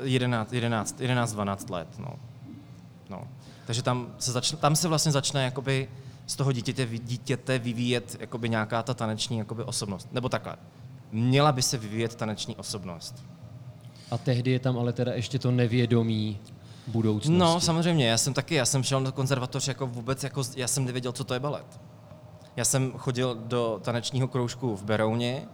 [0.04, 2.14] 11, 11, 11, 12 let, no.
[3.10, 3.28] no.
[3.66, 5.90] Takže tam se, začne, tam se vlastně začne jakoby
[6.28, 10.08] z toho dítěte, dítěte vyvíjet jakoby nějaká ta taneční jakoby osobnost.
[10.12, 10.56] Nebo takhle.
[11.12, 13.26] Měla by se vyvíjet taneční osobnost.
[14.12, 16.40] A tehdy je tam ale teda ještě to nevědomí
[16.92, 17.40] budoucnosti.
[17.40, 20.86] No, samozřejmě, já jsem taky, já jsem šel na konzervatoř jako vůbec, jako, já jsem
[20.86, 21.80] nevěděl, co to je balet.
[22.56, 25.48] Já jsem chodil do tanečního kroužku v Berouně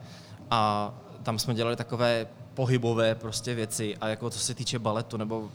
[0.52, 5.50] a tam jsme dělali takové pohybové prostě věci a jako co se týče baletu nebo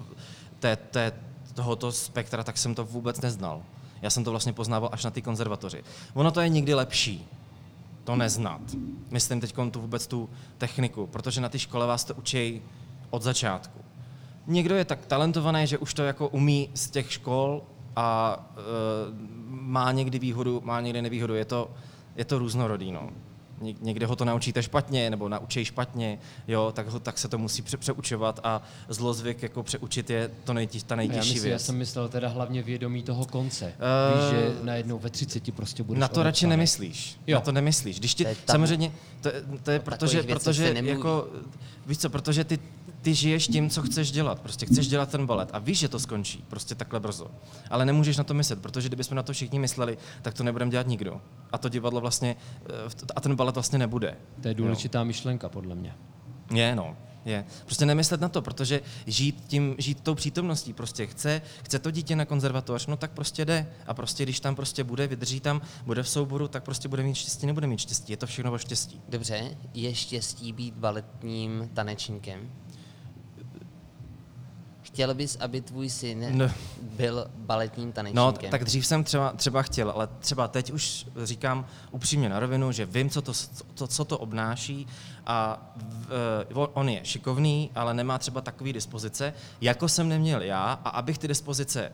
[0.58, 1.12] té, té,
[1.54, 3.62] tohoto spektra, tak jsem to vůbec neznal.
[4.02, 5.84] Já jsem to vlastně poznával až na té konzervatoři.
[6.14, 7.28] Ono to je nikdy lepší,
[8.04, 8.60] to neznat.
[9.10, 12.62] Myslím teď tu vůbec tu techniku, protože na té škole vás to učí
[13.10, 13.81] od začátku
[14.46, 17.62] někdo je tak talentovaný, že už to jako umí z těch škol
[17.96, 18.64] a uh,
[19.50, 21.34] má někdy výhodu, má někdy nevýhodu.
[21.34, 21.70] Je to,
[22.16, 22.92] je to různorodý.
[22.92, 23.10] No.
[23.80, 27.62] Někde ho to naučíte špatně, nebo naučí špatně, jo, tak, ho, tak se to musí
[27.62, 31.52] pře- přeučovat a zlozvyk jako přeučit je to nejtí, ta nejtěžší já myslím, věc.
[31.52, 33.64] Já jsem myslel teda hlavně vědomí toho konce.
[33.64, 37.18] Uh, Víš, že najednou ve 30 prostě budeš Na to radši nemyslíš.
[37.26, 37.34] Jo.
[37.34, 37.98] Na to nemyslíš.
[37.98, 39.30] Když ti, samozřejmě, to,
[39.62, 41.28] to je protože, protože jako,
[41.86, 42.58] víš co, protože ty
[43.02, 44.40] ty žiješ tím, co chceš dělat.
[44.40, 47.30] Prostě chceš dělat ten balet a víš, že to skončí prostě takhle brzo.
[47.70, 50.86] Ale nemůžeš na to myslet, protože kdybychom na to všichni mysleli, tak to nebudeme dělat
[50.86, 51.20] nikdo.
[51.52, 52.36] A to divadlo vlastně,
[52.66, 52.72] eh,
[53.16, 54.16] a ten balet vlastně nebude.
[54.42, 55.04] To je důležitá jo.
[55.04, 55.94] myšlenka, podle mě.
[56.54, 56.96] Je, no.
[57.24, 57.44] Je.
[57.64, 62.16] Prostě nemyslet na to, protože žít, tím, žít tou přítomností prostě chce, chce to dítě
[62.16, 63.66] na konzervatoř, no tak prostě jde.
[63.86, 67.14] A prostě když tam prostě bude, vydrží tam, bude v souboru, tak prostě bude mít
[67.14, 68.12] štěstí, nebude mít štěstí.
[68.12, 69.00] Je to všechno o štěstí.
[69.08, 72.50] Dobře, je štěstí být baletním tanečníkem?
[74.92, 76.50] Chtěl bys, aby tvůj syn No.
[76.82, 78.50] byl baletním No, tanečníkem?
[78.50, 82.86] tak dřív jsem třeba, třeba chtěl, ale třeba teď už říkám upřímně na rovinu, že
[82.86, 83.32] vím, co to,
[83.74, 84.86] co, co to obnáší
[85.26, 86.06] a v,
[86.52, 91.18] eh, on je šikovný, ale nemá třeba takový dispozice, jako jsem neměl já a abych
[91.18, 91.92] ty dispozice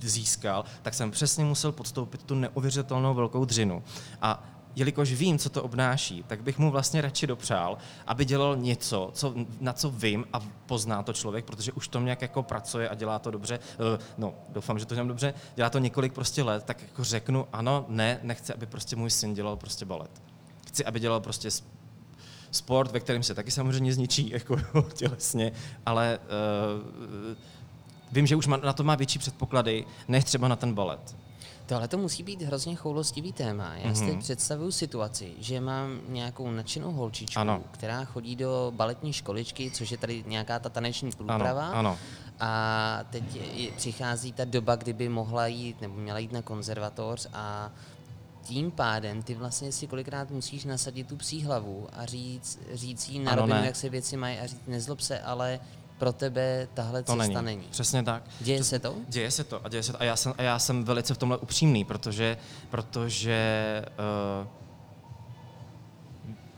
[0.00, 3.82] získal, tak jsem přesně musel podstoupit tu neuvěřitelnou velkou dřinu.
[4.22, 4.44] A
[4.76, 9.34] jelikož vím, co to obnáší, tak bych mu vlastně radši dopřál, aby dělal něco, co,
[9.60, 13.18] na co vím a pozná to člověk, protože už to nějak jako pracuje a dělá
[13.18, 13.58] to dobře.
[13.72, 15.34] Eh, No, doufám, že to dělám dobře.
[15.56, 19.34] Dělá to několik prostě let, tak jako řeknu, ano, ne, nechci, aby prostě můj syn
[19.34, 20.10] dělal prostě balet.
[20.68, 21.50] Chci, aby dělal prostě
[22.50, 24.56] sport, ve kterém se taky samozřejmě zničí jako
[24.94, 25.52] tělesně,
[25.86, 27.36] ale uh,
[28.12, 31.16] vím, že už na to má větší předpoklady, než třeba na ten balet.
[31.70, 33.74] Tohle to musí být hrozně choulostivý téma.
[33.76, 34.18] Já si Mhm.
[34.18, 37.62] představuju situaci, že mám nějakou nadšenou holčičku, Ano.
[37.70, 41.68] která chodí do baletní školičky, což je tady nějaká ta taneční průprava.
[41.68, 41.98] ano.
[42.40, 47.70] A teď je, přichází ta doba, kdyby mohla jít nebo měla jít na konzervatoř a
[48.42, 53.18] tím pádem ty vlastně si kolikrát musíš nasadit tu psí hlavu a říct, říct jí
[53.18, 55.60] na Ano, rovinu, jak se věci mají a říct, nezlob se, ale
[56.00, 57.56] pro tebe tahle To cesta není.
[57.56, 57.68] není.
[57.70, 58.22] Přesně tak.
[58.40, 58.94] Děje se to?
[59.08, 60.00] Děje se to a děje se to.
[60.00, 62.36] A já jsem, a já jsem velice v tomhle upřímný, protože,
[62.70, 63.38] protože
[64.42, 64.46] uh,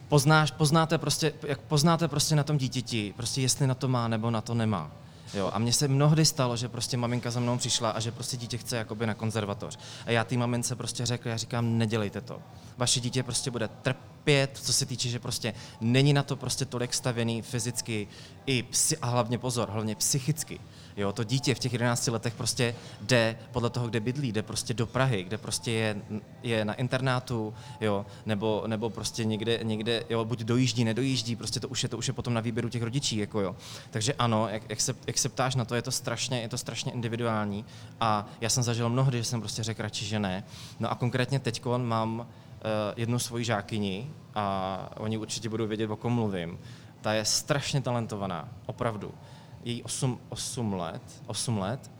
[0.08, 4.30] poznáš, poznáte prostě, jak poznáte prostě na tom dítěti, prostě jestli na to má nebo
[4.30, 4.90] na to nemá.
[5.34, 8.36] Jo, a mně se mnohdy stalo, že prostě maminka za mnou přišla a že prostě
[8.36, 9.78] dítě chce jakoby na konzervatoř.
[10.06, 12.38] A já té mamince prostě řekl, já říkám, nedělejte to.
[12.76, 16.94] Vaše dítě prostě bude trpět, co se týče, že prostě není na to prostě tolik
[16.94, 18.08] stavěný fyzicky
[18.46, 20.60] i psy, a hlavně pozor, hlavně psychicky.
[20.96, 24.74] Jo, to dítě v těch 11 letech prostě jde podle toho, kde bydlí, jde prostě
[24.74, 25.96] do Prahy, kde prostě je,
[26.42, 31.68] je na internátu, jo, nebo, nebo prostě někde, někde, jo, buď dojíždí, nedojíždí, prostě to
[31.68, 33.56] už je, to už je potom na výběru těch rodičí, jako jo.
[33.90, 36.58] Takže ano, jak, jak, se, jak se ptáš na to, je to strašně, je to
[36.58, 37.64] strašně individuální
[38.00, 40.44] a já jsem zažil mnohdy, že jsem prostě řekl radši, že ne.
[40.80, 42.26] No a konkrétně teď mám uh,
[42.96, 46.58] jednu svoji žákyni a oni určitě budou vědět, o kom mluvím.
[47.00, 49.14] Ta je strašně talentovaná, opravdu.
[49.64, 51.90] Její 8, 8 let, 8 let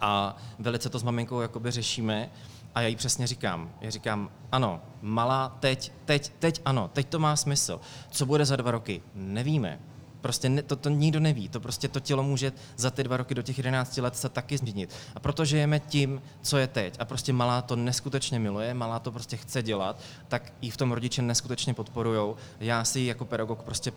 [0.00, 2.30] a velice to s maminkou jakoby řešíme
[2.74, 7.18] a já jí přesně říkám, já říkám, ano, malá, teď, teď, teď ano, teď to
[7.18, 7.80] má smysl.
[8.10, 9.02] Co bude za dva roky?
[9.14, 9.80] Nevíme.
[10.20, 13.34] Prostě ne, to, to nikdo neví, to prostě to tělo může za ty dva roky
[13.34, 14.94] do těch 11 let se taky změnit.
[15.14, 19.12] A protože jeme tím, co je teď, a prostě malá to neskutečně miluje, malá to
[19.12, 22.36] prostě chce dělat, tak jí v tom rodiče neskutečně podporujou.
[22.60, 23.92] Já si ji jako pedagog prostě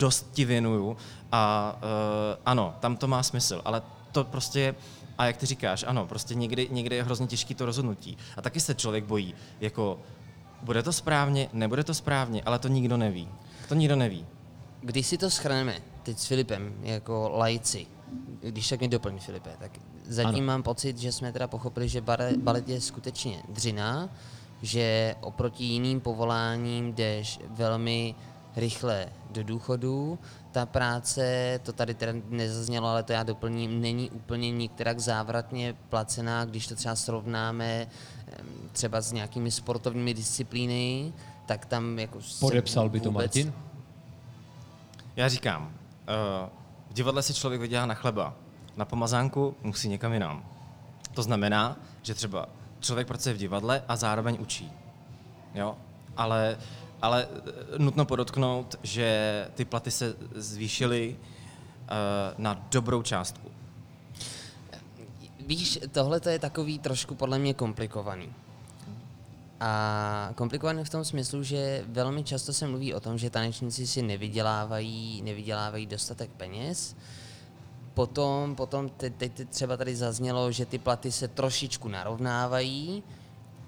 [0.00, 0.96] dost ti věnuju
[1.32, 3.82] a uh, ano, tam to má smysl, ale
[4.12, 4.74] to prostě je,
[5.18, 8.16] a jak ty říkáš, ano, prostě někdy, někdy je hrozně těžký to rozhodnutí.
[8.36, 9.98] A taky se člověk bojí, jako
[10.62, 13.28] bude to správně, nebude to správně, ale to nikdo neví.
[13.68, 14.26] To nikdo neví.
[14.80, 17.86] Když si to schrneme teď s Filipem jako lajci,
[18.40, 19.70] když tak mi doplň Filipe, tak
[20.06, 20.46] zatím Ano.
[20.46, 22.00] mám pocit, že jsme teda pochopili, že
[22.36, 24.08] balet je skutečně dřina,
[24.62, 28.14] že oproti jiným povoláním jdeš velmi
[28.56, 30.18] rychle do důchodu.
[30.52, 36.44] Ta práce, to tady teda nezaznělo, ale to já doplním, není úplně nikterak závratně placená,
[36.44, 37.86] když to třeba srovnáme
[38.72, 41.12] třeba s nějakými sportovními disciplíny,
[41.46, 43.52] tak tam jako se Podepsal by to vůbec- Martin?
[45.16, 46.48] Já říkám, uh,
[46.90, 48.34] v divadle si člověk vydělá na chleba,
[48.76, 50.44] na pomazánku musí někam jinam.
[51.14, 52.48] To znamená, že třeba
[52.80, 54.72] člověk pracuje v divadle a zároveň učí.
[55.54, 55.76] Jo?
[56.16, 56.58] Ale,
[57.02, 61.96] ale eh, nutno podotknout, že ty platy se zvýšily uh,
[62.38, 63.50] na dobrou částku.
[65.46, 68.32] Víš, tohle to je takový trošku podle mě komplikovaný.
[69.60, 74.02] A komplikovaný v tom smyslu, že velmi často se mluví o tom, že tanečníci si
[74.02, 76.96] nevydělávají, nevydělávají dostatek peněz.
[77.94, 83.02] Potom, potom teď, teď třeba tady zaznělo, že ty platy se trošičku narovnávají.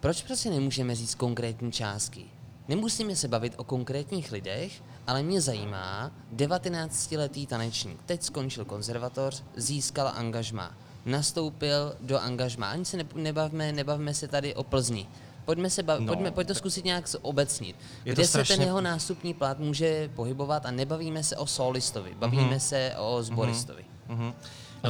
[0.00, 2.24] Proč prostě nemůžeme říct konkrétní částky?
[2.68, 7.98] Nemusíme se bavit o konkrétních lidech, ale mě zajímá 19-letý tanečník.
[8.06, 10.74] Teď skončil konzervatoř, získal angažmá.
[11.06, 12.70] Nastoupil do angažmá.
[12.70, 15.06] Ani se ne- nebavme, nebavme se tady o Plzni.
[15.44, 17.76] Pojďme, se bav- No, pojďme, pojď to zkusit nějak obecnit.
[18.04, 22.60] Kde se strašně- ten jeho nástupní plat může pohybovat a nebavíme se o solistovi, bavíme
[22.60, 23.84] se o sboristovi.
[24.08, 24.24] Mhm.
[24.24, 24.32] No,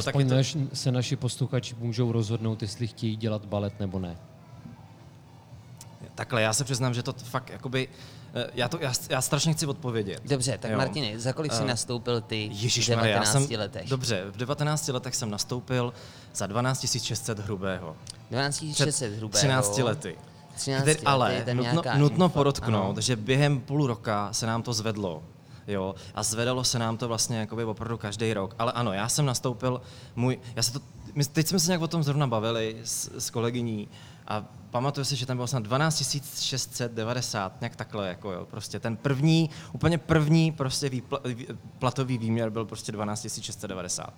[0.01, 3.99] tak Aspoň je to, naš, se naši posluchači můžou rozhodnout, jestli chtějí dělat balet nebo
[3.99, 4.17] ne.
[6.15, 7.87] Takhle, já se přiznám, že to fakt, jakoby,
[8.33, 10.21] eh, já, to, já, já strašně chci odpovědět.
[10.25, 10.77] Dobře, tak Jo.
[10.77, 13.89] Martine, za kolik jsi Eh, nastoupil ty Ježíš v já 19 jsem, letech?
[13.89, 15.93] Dobře, v 19 letech jsem nastoupil
[16.35, 17.95] za 12 600 hrubého.
[18.29, 19.39] 12 600 hrubého.
[19.39, 20.15] 13 lety.
[20.55, 23.01] 13 Který, lety, ale nutno, nutno info, podotknout, ano.
[23.01, 25.23] že během půl roka se nám to zvedlo.
[25.67, 28.55] Jo, a zvedalo se nám to vlastně jakoby opravdu každý rok.
[28.59, 29.81] Ale ano, já jsem nastoupil,
[30.15, 30.79] můj, já se to,
[31.15, 33.87] my, teď jsme se nějak o tom zrovna bavili s, s kolegyní
[34.27, 38.97] a pamatuju si, že tam bylo snad 12 690, nějak takhle, jako jo, prostě ten
[38.97, 41.47] první, úplně první prostě výpla, vý,
[41.79, 44.13] platový výměr byl prostě 12 690.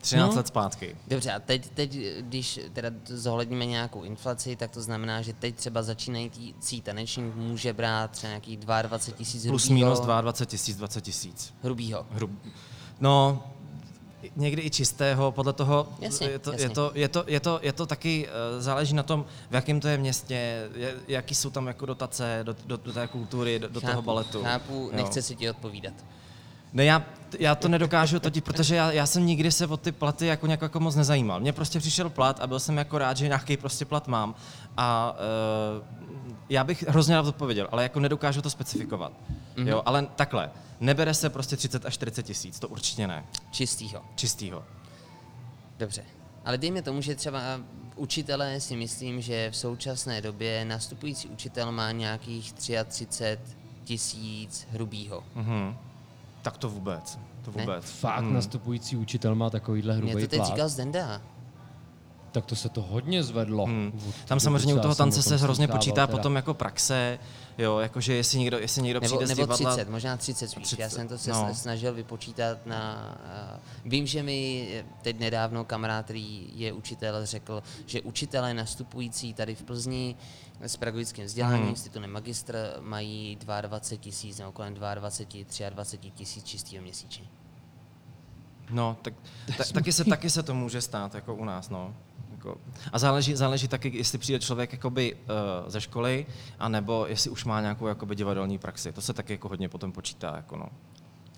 [0.00, 0.36] 13 No.
[0.36, 0.96] let zpátky.
[1.08, 5.82] Dobře, a teď, teď, když teda zohledníme nějakou inflaci, tak to znamená, že teď třeba
[5.82, 11.54] začínající tanečník může brát třeba nějakých 22 tisíc Plus minus 22 tisíc, 20 tisíc.
[11.62, 12.06] hrubýho.
[12.10, 12.30] Hrub...
[13.00, 13.44] No,
[14.36, 16.64] někdy i čistého, podle toho, Jasně, je, to, jasně.
[16.64, 19.80] je, to, je, to, je, to, je to taky, eh, záleží na tom, v jakém
[19.80, 23.68] to je městě, je, jaký jsou tam jako dotace do, do, do té kultury, do,
[23.68, 24.42] do toho baletu.
[24.42, 24.96] Chápu, Jo.
[24.96, 25.94] nechce si ti odpovídat.
[26.72, 27.04] Ne, já,
[27.38, 30.62] já to nedokážu totiž, protože já, já jsem nikdy se o ty platy jako nějak
[30.62, 31.40] jako moc nezajímal.
[31.40, 34.34] Mně prostě přišel plat a byl jsem jako rád, že nějaký prostě plat mám.
[34.76, 35.16] A
[35.78, 35.84] uh,
[36.48, 39.12] já bych hrozně rád odpověděl, ale jako nedokážu to specifikovat.
[39.56, 39.68] Mm-hmm.
[39.68, 40.50] Jo, ale takhle,
[40.82, 43.24] nebere se prostě 30 až 40 tisíc, to určitě ne.
[43.50, 44.02] Čistýho.
[44.14, 44.64] Čistýho.
[45.78, 46.04] Dobře.
[46.44, 47.40] Ale dejme tomu, že třeba
[47.96, 53.38] učitelé si myslím, že v současné době nastupující učitel má nějakých 33
[53.84, 55.24] tisíc hrubýho.
[55.34, 55.76] Mhm.
[56.42, 57.18] Tak to vůbec.
[57.44, 57.62] To Ne?
[57.62, 57.84] vůbec.
[57.90, 58.34] Fakt Hmm.
[58.34, 61.22] nastupující učitel má takovýhle Mě hrubý to teď říkal Zdenda.
[62.32, 63.64] Tak to se to hodně zvedlo.
[63.64, 64.00] Hmm.
[64.24, 66.16] Tam samozřejmě u toho tance se hrozně počítá teda.
[66.16, 67.18] potom jako praxe,
[67.58, 69.70] jo, jakože jestli někdo, jestli někdo Nebo, přijde z nebo divadla...
[69.70, 70.66] 30, možná 30 spíš.
[70.66, 71.54] 30, Já jsem to se no.
[71.54, 73.14] snažil vypočítat na...
[73.84, 74.68] Uh, vím, že mi
[75.02, 80.16] teď nedávno kamarád, který je učitel, řekl, že učitelé nastupující tady v Plzni
[80.60, 81.76] s pedagogickým vzděláním, Hmm.
[81.76, 87.26] s titulem magistr, mají 22 tisíc nebo kolem 22, 23 tisíc čistého měsíčně.
[88.70, 89.14] No, tak,
[89.58, 91.94] ta, taky, se, taky se to může stát, jako u nás, no.
[92.44, 92.60] Jako,
[92.92, 95.20] a záleží, záleží taky, jestli přijde člověk jakoby, uh,
[95.66, 96.26] ze školy,
[96.58, 98.92] anebo jestli už má nějakou jakoby, divadelní praxi.
[98.92, 100.32] To se taky jako hodně potom počítá.
[100.36, 100.66] Jako, no.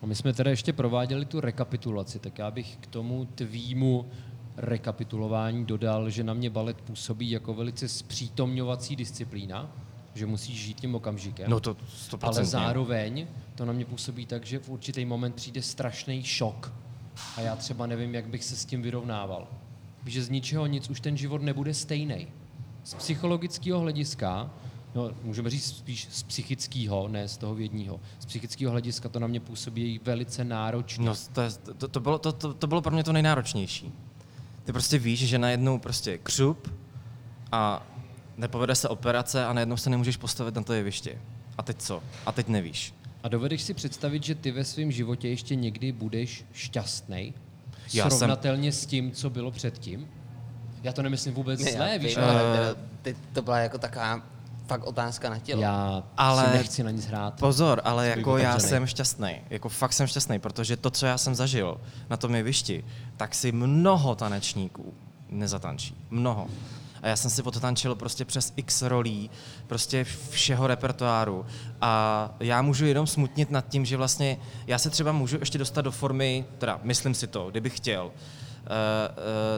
[0.02, 4.10] A my jsme teda ještě prováděli tu rekapitulaci, tak já bych k tomu tvýmu
[4.56, 9.72] rekapitulování dodal, že na mě balet působí jako velice zpřítomňovací disciplína,
[10.14, 11.50] že musíš žít tím okamžikem.
[11.50, 12.18] no to 100%.
[12.22, 16.72] ale zároveň to na mě působí tak, že v určitý moment přijde strašný šok.
[17.36, 19.48] A já třeba nevím, jak bych se s tím vyrovnával.
[20.06, 22.26] Že z ničeho nic už ten život nebude stejný.
[22.84, 24.50] Z psychologického hlediska,
[24.94, 29.26] no, můžeme říct spíš z psychického, ne z toho vědního, z psychického hlediska to na
[29.26, 31.06] mě působí velice náročně.
[31.06, 33.92] No, to, je, to, to, bylo, to, to, to bylo pro mě to nejnáročnější.
[34.64, 36.72] Ty prostě víš, že najednou prostě křup
[37.52, 37.86] a
[38.36, 41.18] nepovede se operace a najednou se nemůžeš postavit na to jeviště.
[41.58, 42.02] A teď co?
[42.26, 42.94] A teď nevíš.
[43.22, 47.34] A dovedeš si představit, že ty ve svém životě ještě někdy budeš šťastný?
[47.92, 50.08] Já jsem- Srovnatelně s tím, co bylo předtím?
[50.82, 54.22] Já to nemyslím vůbec Ne, zlé, víš, ale teda, teď to byla jako taková
[54.66, 55.62] fakt otázka na tělo.
[55.62, 57.34] já Ale- si nechci na nic hrát.
[57.40, 59.36] Pozor, ale jako já jsem šťastný.
[59.50, 62.84] Jako fakt jsem šťastný, protože to, co já jsem zažil na tom jevišti,
[63.16, 64.94] tak si mnoho tanečníků
[65.28, 65.96] nezatančí.
[66.10, 66.46] Mnoho.
[67.04, 69.30] A já jsem si potančil prostě přes x rolí,
[69.66, 71.46] prostě všeho repertoáru.
[71.80, 75.80] A já můžu jenom smutnit nad tím, že vlastně já se třeba můžu ještě dostat
[75.80, 78.10] do formy, teda myslím si to, kdybych chtěl,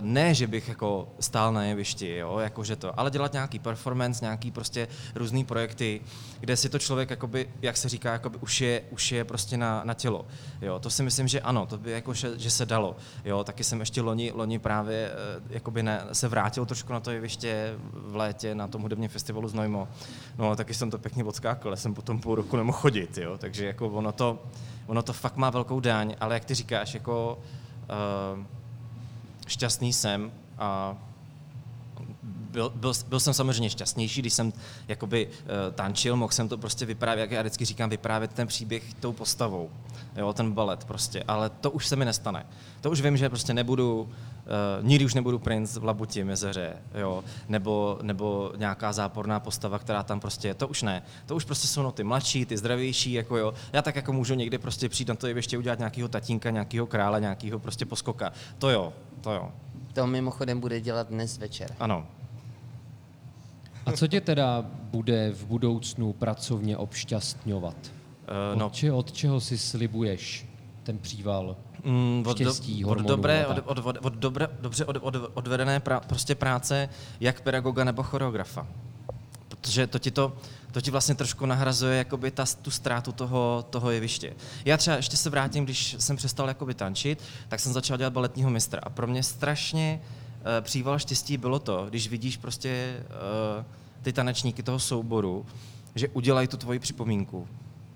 [0.00, 4.50] ne, že bych jako stál na jevišti, jo, jakože to, ale dělat nějaký performance, nějaký
[4.50, 6.00] prostě různý projekty,
[6.40, 9.82] kde si to člověk, jakoby, jak se říká, jakoby už je, už je prostě na,
[9.84, 10.26] na tělo.
[10.62, 12.96] Jo, to si myslím, že ano, to by jako, že, se dalo.
[13.24, 17.10] Jo, taky jsem ještě loni, loni právě uh, jakoby ne, se vrátil trošku na to
[17.10, 19.88] jeviště v létě na tom hudebním festivalu Znojmo.
[20.38, 23.38] No a taky jsem to pěkně odskákal, já jsem potom půl roku nemohl chodit, jo,
[23.38, 24.42] takže jako ono to,
[24.86, 27.38] ono to fakt má velkou daň, ale jak ty říkáš, jako
[28.36, 28.44] uh,
[29.46, 30.96] šťastný jsem a
[32.56, 34.52] byl, byl, byl jsem samozřejmě šťastnější, když jsem
[34.88, 35.32] jakoby uh,
[35.74, 39.70] tančil, mohl jsem to prostě vyprávět, jak já vždycky říkám, vyprávět ten příběh tou postavou,
[40.16, 42.46] jo, ten balet prostě, ale to už se mi nestane.
[42.80, 44.08] To už vím, že prostě nebudu,
[44.46, 50.02] uh, nikdy už nebudu princ v Labuti mezeře, jo, nebo, nebo nějaká záporná postava, která
[50.02, 51.02] tam prostě je, to už ne.
[51.26, 53.54] To už prostě jsou no ty mladší, ty zdravější, jako jo.
[53.72, 57.20] Já tak jako můžu někdy prostě přijít na to ještě udělat nějakého tatínka, nějakého krále,
[57.20, 58.32] nějakého prostě poskoka.
[58.58, 59.52] To jo, to jo.
[59.92, 61.74] To mimochodem bude dělat dnes večer.
[61.80, 62.06] Ano.
[63.86, 67.76] A co tě teda bude v budoucnu pracovně obšťastňovat?
[68.56, 70.46] Uh, Od, če, od čeho si slibuješ
[70.82, 71.56] ten příval?
[71.86, 76.00] Mm, od, štěstí, od dobré, od, od, od, od, dobré, dobře od, od, odvedené pra,
[76.00, 76.88] prostě práce
[77.20, 78.66] jak pedagoga nebo choreografa.
[79.48, 80.32] protože to ti to,
[80.72, 84.32] to ti vlastně trošku nahrazuje jakoby ta, tu ztrátu toho, toho jeviště.
[84.64, 88.50] Já třeba ještě se vrátím, když jsem přestal jakoby tančit, tak jsem začal dělat baletního
[88.50, 93.00] mistra a pro mě strašně uh, příval štěstí bylo to, když vidíš prostě
[93.58, 93.64] uh,
[94.02, 95.46] ty tanečníky toho souboru,
[95.94, 97.48] že udělají tu tvoji připomínku.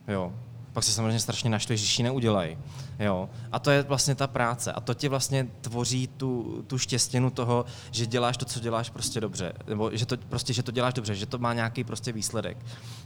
[0.09, 0.33] Jo,
[0.73, 2.59] pak se samozřejmě strašně naštveš, když ji neudělají.
[2.99, 3.31] Jo.
[3.53, 4.73] A to je vlastně ta práce.
[4.73, 9.21] A to ti vlastně tvoří tu, tu štěstěnu toho, že děláš to, co děláš prostě
[9.21, 9.53] dobře.
[9.67, 12.57] Nebo že to, prostě, že to děláš dobře, že to má nějaký prostě výsledek.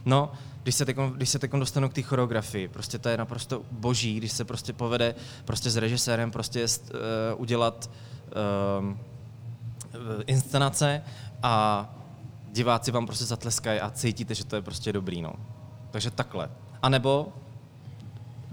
[0.05, 0.31] No,
[0.63, 4.31] když se teď, když se dostanu k té choreografii, prostě to je naprosto boží, když
[4.31, 7.89] se prostě povede prostě s režisérem prostě uh, udělat
[8.81, 8.97] uh,
[10.25, 11.03] inscenace
[11.43, 11.85] a
[12.51, 15.33] diváci vám prostě zatleskají a cítíte, že to je prostě dobrý, no.
[15.91, 16.49] Takže takhle.
[16.81, 17.33] A nebo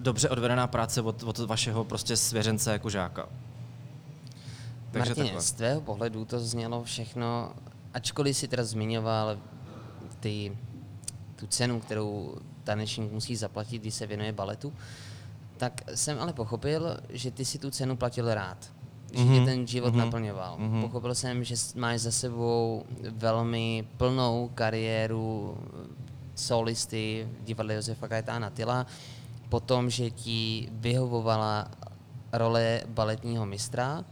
[0.02, 3.28] dobře odvedená práce od, od vašeho prostě svěřence jako žáka.
[4.90, 5.42] Takže Martine, takhle.
[5.42, 7.52] z tvého pohledu to znělo všechno,
[7.94, 9.38] ačkoliv si teda zmiňoval
[10.20, 10.58] ty,
[11.36, 14.72] tu cenu, kterou tanečník musí zaplatit, když se věnuje baletu,
[15.56, 18.72] tak jsem ale pochopil, že ty si tu cenu platil rád.
[19.12, 19.44] Že mm-hmm.
[19.44, 19.96] ten život mm-hmm.
[19.96, 20.58] naplňoval.
[20.58, 20.80] Mm-hmm.
[20.80, 25.56] Pochopil jsem, že máš za sebou velmi plnou kariéru
[26.34, 28.86] solisty v divadle Josefa Kajetána Tyla,
[29.52, 31.68] potom, že ti vyhovovala
[32.32, 34.04] role baletního mistra,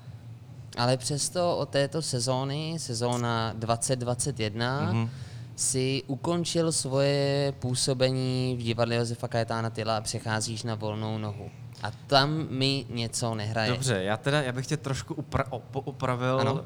[0.77, 5.09] ale přesto od této sezóny, sezóna 2021, mm-hmm.
[5.57, 11.51] si ukončil svoje působení v divadle Josefa Kajetána Tyla a přecházíš na volnou nohu.
[11.83, 13.71] A tam mi něco nehraje.
[13.71, 16.61] Dobře, já teda, já bych tě trošku upra- upravil, uh,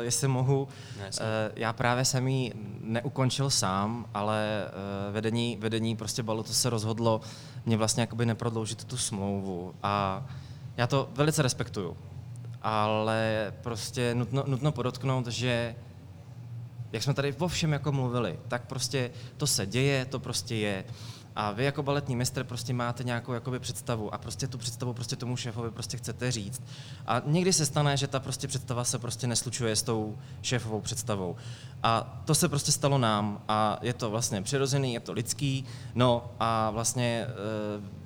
[0.00, 0.62] jestli mohu.
[0.62, 0.68] Uh,
[1.56, 4.64] já právě jsem ji neukončil sám, ale
[5.08, 7.20] uh, vedení, vedení prostě to se rozhodlo
[7.66, 9.74] mě vlastně jakoby neprodloužit tu smlouvu.
[9.82, 10.26] A
[10.76, 11.96] já to velice respektuju.
[12.62, 15.74] Ale prostě nutno, nutno podotknout, že
[16.92, 20.84] jak jsme tady o všem jako mluvili, tak prostě to se děje, to prostě je.
[21.40, 25.16] A vy jako baletní mistr prostě máte nějakou jakoby představu a prostě tu představu prostě
[25.16, 26.62] tomu šéfovi prostě chcete říct.
[27.06, 31.36] A někdy se stane, že ta prostě představa se prostě neslučuje s tou šéfovou představou.
[31.82, 36.30] A to se prostě stalo nám a je to vlastně přirozený, je to lidský, no
[36.40, 37.34] a vlastně e,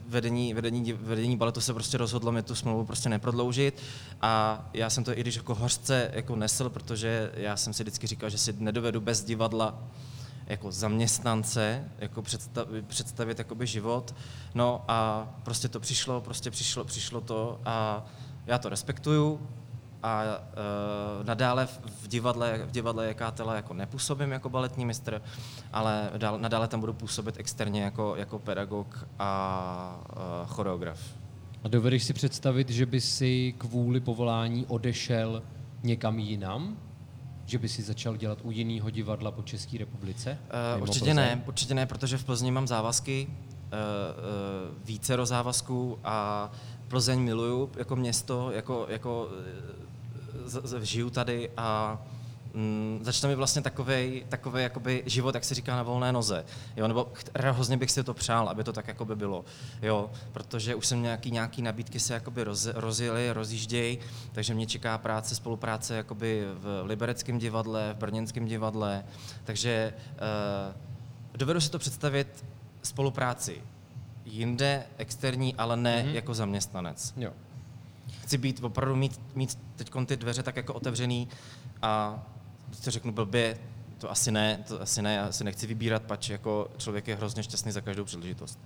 [0.09, 3.83] vedení, vedení, vedení baletu se prostě rozhodlo mě tu smlouvu prostě neprodloužit
[4.23, 8.07] a já jsem to i když jako hořce jako nesl, protože já jsem si vždycky
[8.07, 9.79] říkal, že si nedovedu bez divadla
[10.46, 14.14] jako zaměstnance, jako představit, představit jakoby život.
[14.55, 18.07] No a prostě to přišlo, prostě přišlo, přišlo to a
[18.46, 19.40] já to respektuju
[20.02, 25.22] a uh, nadále v divadle, v divadle Jakátela jako nepůsobím jako baletní mistr,
[25.72, 31.00] ale dál, nadále tam budu působit externě jako, jako pedagog a uh, choreograf.
[31.64, 35.42] A dovedeš si představit, že by si kvůli povolání odešel
[35.83, 36.76] někam jinam?
[37.46, 40.38] Že by si začal dělat u jiného divadla po České republice?
[40.76, 41.16] Uh, určitě Plzeň?
[41.16, 46.50] ne, určitě ne, protože v Plzni mám závazky, uh, uh, více závazků a
[46.88, 49.28] Plzeň miluju jako město, jako, jako
[50.44, 51.98] z, z, žiju tady a
[52.55, 56.45] mm, začne mi vlastně takový takovej jakoby život, jak se říká, na volné noze.
[56.77, 56.88] Jo?
[56.88, 59.45] Nebo hrozně bych si to přál, aby to tak jakoby bylo.
[59.83, 60.11] Jo?
[60.33, 63.99] Protože už jsem nějaký, nějaký nabídky se jakoby roz, rozjeli, rozjíždějí,
[64.33, 69.05] takže mě čeká práce, spolupráce jakoby v Libereckém divadle, v Brněnském divadle,
[69.45, 70.75] takže uh,
[71.37, 72.45] dovedu si to představit
[72.83, 73.62] spolupráci
[74.25, 76.15] jinde, externí, ale ne mm-hmm.
[76.15, 77.15] jako zaměstnanec.
[77.17, 77.33] Jo.
[78.23, 81.29] Chci být opravdu mít, mít teď ty dveře tak jako otevřený
[81.83, 82.23] a
[82.85, 83.59] to řeknu blbě,
[83.99, 87.43] to asi ne, to asi ne, já si nechci vybírat, pač jako člověk je hrozně
[87.43, 88.59] šťastný za každou příležitost.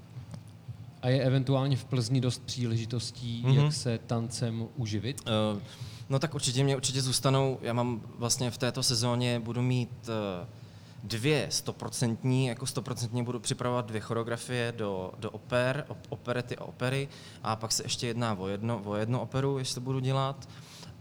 [1.02, 3.64] A je eventuálně v Plzni dost příležitostí, mm-hmm.
[3.64, 5.20] jak se tancem uživit?
[5.54, 5.62] Uh,
[6.08, 10.48] no tak určitě mě určitě zůstanou, já mám vlastně v této sezóně, budu mít uh,
[11.04, 17.08] dvě stoprocentní, jako stoprocentně budu připravovat dvě choreografie do, do oper, operety a opery
[17.42, 20.48] a pak se ještě jedná o, jedno, o jednu operu, jestli to budu dělat.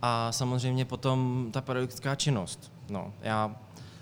[0.02, 2.72] A samozřejmě potom ta pedagogická činnost.
[2.90, 3.56] No, já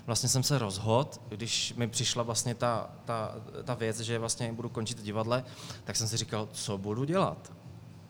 [0.06, 4.68] vlastně jsem se rozhodl, když mi přišla vlastně ta, ta, ta věc, že vlastně budu
[4.68, 5.44] končit divadle,
[5.84, 7.52] tak jsem si říkal, co budu dělat.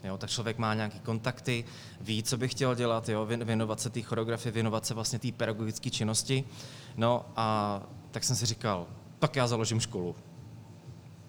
[0.04, 1.64] Jo, tak člověk má nějaké kontakty,
[2.00, 5.90] ví, co by chtěl dělat, jo, věnovat se té choreografii, věnovat se vlastně té pedagogické
[5.90, 6.44] činnosti.
[6.96, 8.86] No a tak jsem si říkal,
[9.18, 10.16] tak já založím školu.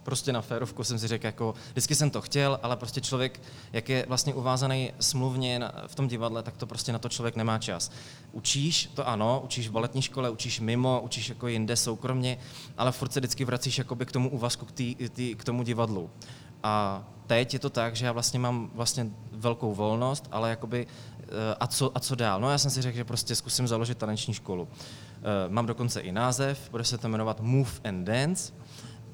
[0.06, 3.42] Prostě na férovku jsem si řekl, jako, vždycky jsem to chtěl, ale prostě člověk,
[3.74, 7.58] jak je vlastně uvázaný smluvně v tom divadle, tak to prostě na to člověk nemá
[7.58, 7.92] čas.
[8.32, 12.38] Učíš, to ano, učíš v baletní škole, učíš mimo, učíš jako jinde soukromně,
[12.78, 16.10] ale furt se vždycky vracíš jakoby k tomu úvazku, k, tý, tý, k tomu divadlu.
[16.64, 20.88] A teď je to tak, že já vlastně mám vlastně velkou volnost, ale jakoby
[21.22, 21.26] eh,
[21.60, 22.42] a co, a co dál?
[22.42, 24.68] No já jsem si řekl, že prostě zkusím založit taneční školu.
[24.72, 28.54] Eh, mám dokonce i název, bude se to jmenovat Move and Dance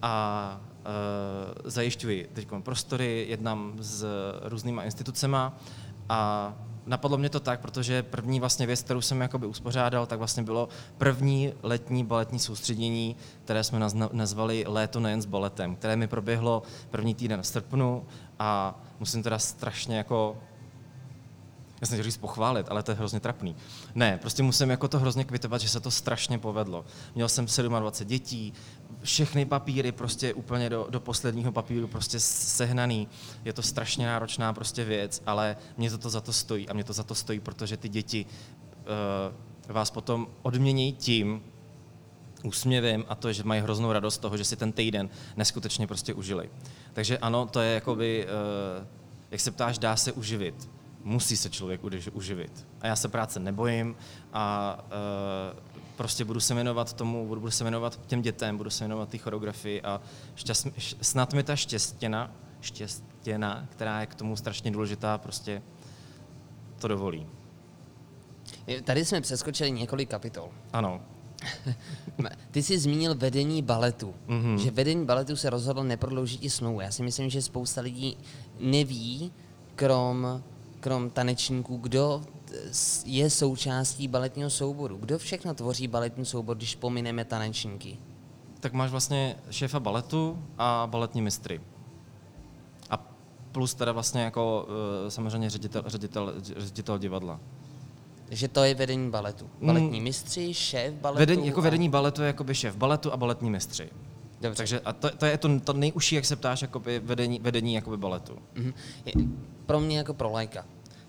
[0.02, 0.62] a
[1.64, 4.06] zajišťuji teď prostory, jednám s
[4.44, 5.58] různýma institucema
[6.10, 6.54] a
[6.86, 10.70] napadlo mě to tak, protože první vlastně věc, kterou jsem jakoby uspořádal, tak vlastně bylo
[10.98, 13.80] první letní baletní soustředění, které jsme
[14.12, 18.06] nazvali Léto nejen s baletem, které mi proběhlo první týden v srpnu
[18.40, 20.38] a musím teda strašně jako
[21.82, 23.56] já jsem říct pochválit, ale to je hrozně trapný.
[23.96, 26.86] Ne, prostě musím jako to hrozně kvitovat, že se to strašně povedlo.
[27.16, 28.54] Měl jsem 27 dětí,
[29.04, 33.08] všechny papíry prostě úplně do, do posledního papíru prostě sehnaný.
[33.46, 36.70] Je to strašně náročná prostě věc, ale mě to, to za to stojí.
[36.70, 38.26] A mě to za to stojí, protože ty děti
[39.68, 41.44] uh, vás potom odmění tím,
[42.44, 46.50] úsměvem a to, že mají hroznou radost toho, že si ten týden neskutečně prostě užili.
[46.94, 48.26] Takže ano, to je jakoby,
[48.80, 48.88] uh,
[49.32, 50.70] jak se ptáš, dá se uživit
[51.04, 51.82] musí se člověk
[52.14, 52.68] uživit.
[52.82, 53.96] A já se práce nebojím
[54.34, 59.10] a uh, prostě budu se věnovat tomu, budu se věnovat těm dětem, budu se věnovat
[59.10, 60.02] té choreografii a
[60.36, 60.68] šťast,
[61.02, 62.32] snad mi ta štěstěna,
[62.62, 65.62] štěstěna, která je k tomu strašně důležitá, prostě
[66.80, 67.28] to dovolí.
[68.84, 70.50] Tady jsme přeskočili několik kapitol.
[70.74, 71.02] Ano.
[72.52, 74.56] Ty jsi zmínil vedení baletu, mm-hmm.
[74.56, 76.82] že vedení baletu se rozhodlo neprodloužit i smlouvu.
[76.82, 78.18] Já si myslím, že spousta lidí
[78.60, 79.32] neví,
[79.76, 80.44] krom
[80.82, 82.22] krom tanečníků, kdo
[83.06, 84.98] je součástí baletního souboru?
[84.98, 87.98] Kdo všechno tvoří baletní soubor, když pomineme tanečníky?
[88.60, 91.62] Tak máš vlastně šéfa baletu a baletní mistry.
[92.90, 92.98] A
[93.52, 94.68] plus teda vlastně jako
[95.08, 97.40] eh, samozřejmě ředitel, ředitel, ředitel divadla.
[98.30, 99.50] Že to je vedení baletu.
[99.60, 99.68] Mm.
[99.68, 101.20] Baletní mistři, šéf baletu.
[101.20, 101.64] Vedení, jako a...
[101.64, 103.90] vedení baletu je jakoby šéf baletu a baletní mistři.
[104.42, 104.58] Dobře.
[104.58, 107.98] Takže a to, to je to, to nejužší, jak se ptáš, jakoby vedení, vedení jakoby
[107.98, 108.38] baletu.
[108.56, 108.74] Mm-hmm.
[109.66, 110.66] Pro mě jako pro lajka.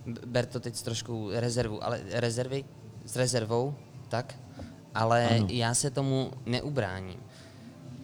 [0.06, 2.64] Ber to teď trošku rezervu, ale rezervy
[3.04, 3.74] s rezervou,
[4.08, 4.38] tak?
[4.94, 5.46] Ale ano.
[5.50, 7.20] já se tomu neubráním.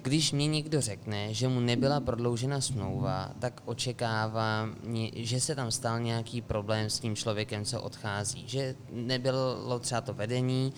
[0.02, 4.74] Když mě někdo řekne, že mu nebyla prodloužena smlouva, tak očekávám,
[5.14, 8.44] že se tam stal nějaký problém s tím člověkem, co odchází.
[8.48, 10.72] Že nebylo třeba to vedení,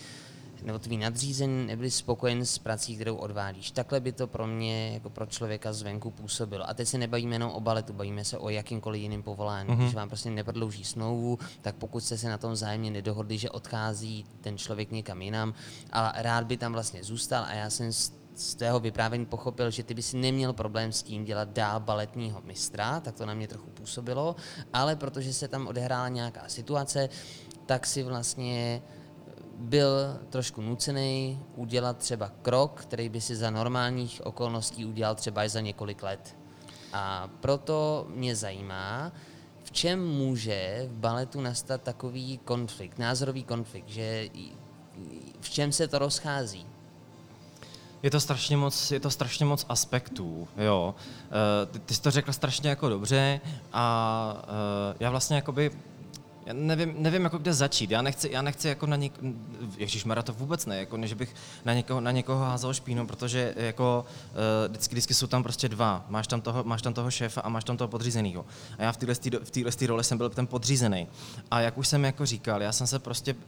[0.61, 3.71] nebo tvý nadřízený nebyli spokojen s prací, kterou odvádíš.
[3.71, 6.69] Takhle by to pro mě, jako pro člověka zvenku působilo.
[6.69, 9.69] A teď se nebavíme jenom o baletu, bavíme se o jakýmkoliv jiným povolání.
[9.69, 9.77] Mm-hmm.
[9.77, 14.25] Když vám prostě neprodlouží smlouvu, tak pokud jste se na tom zájemně nedohodli, že odchází
[14.41, 15.53] ten člověk někam jinam,
[15.91, 17.91] ale rád by tam vlastně zůstal a já jsem
[18.35, 22.41] z tvého vyprávění pochopil, že ty by si neměl problém s tím dělat dál baletního
[22.41, 24.35] mistra, tak to na mě trochu působilo,
[24.73, 27.09] ale protože se tam odehrála nějaká situace,
[27.65, 28.81] tak si vlastně
[29.61, 35.49] byl trošku nucený udělat třeba krok, který by si za normálních okolností udělal třeba i
[35.49, 36.35] za několik let.
[36.93, 39.11] A proto mě zajímá,
[39.63, 44.29] v čem může v baletu nastat takový konflikt, názorový konflikt, že
[45.41, 46.65] v čem se to rozchází?
[48.03, 50.95] Je to strašně moc, je to strašně moc aspektů, jo.
[51.71, 53.41] Uh, ty, jsi to řekl strašně jako dobře
[53.73, 55.71] a uh, já vlastně jakoby
[56.45, 57.91] já nevím, nevím jako kde začít.
[57.91, 59.13] Já nechci, já nechci jako na něk...
[60.05, 61.35] Mara to vůbec ne, jako než bych
[61.65, 66.05] na někoho, na někoho házel špínu, protože jako uh, vždycky, vždycky jsou tam prostě dva.
[66.09, 68.45] Máš tam toho, máš tam toho šéfa a máš tam toho podřízeného.
[68.77, 71.07] A já v téhle, v téhle roli jsem byl ten podřízený.
[71.51, 73.39] A jak už jsem jako říkal, já jsem se prostě uh,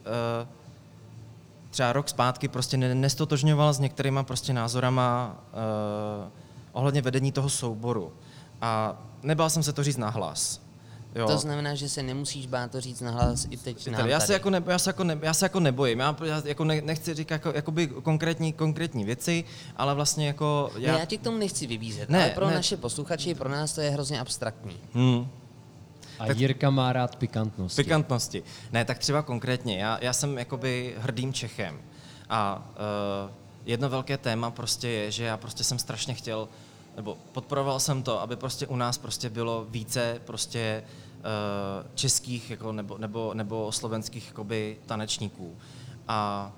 [1.70, 6.30] třeba rok zpátky prostě nestotožňoval s některýma prostě názorama uh,
[6.72, 8.14] ohledně vedení toho souboru.
[8.62, 10.63] A nebál jsem se to říct nahlas.
[11.16, 11.28] Jo.
[11.28, 14.50] To znamená, že se nemusíš bát to říct nahlas i teď nám já, se jako
[14.50, 17.36] ne, já, se jako ne, já se jako nebojím, já, já jako ne, nechci říkat
[17.36, 19.44] jako, jakoby konkrétní, konkrétní věci,
[19.78, 20.72] ale vlastně jako...
[20.78, 22.54] Já, ne, já ti k tomu nechci vybízet, ne, ale pro ne.
[22.54, 24.78] naše posluchači, pro nás to je hrozně abstraktní.
[24.94, 25.28] Hmm.
[26.20, 27.84] A tak, Jirka má rád pikantnosti.
[27.84, 28.44] Pikantnosti.
[28.72, 31.82] Ne, tak třeba konkrétně, já, já jsem jakoby hrdým Čechem
[32.30, 32.70] a
[33.26, 33.32] uh,
[33.66, 36.48] jedno velké téma prostě je, že já prostě jsem strašně chtěl
[36.96, 40.84] nebo podporoval jsem to, aby prostě u nás prostě bylo více prostě
[41.18, 45.58] uh, českých jako, nebo, nebo, nebo slovenských jakoby, tanečníků.
[46.08, 46.52] A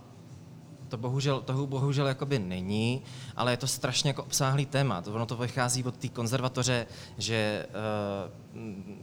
[0.89, 3.01] to bohužel, toho bohužel jakoby není,
[3.36, 5.03] ale je to strašně jako obsáhlý téma.
[5.13, 7.65] Ono to vychází od té konzervatoře, že
[8.55, 8.95] uh,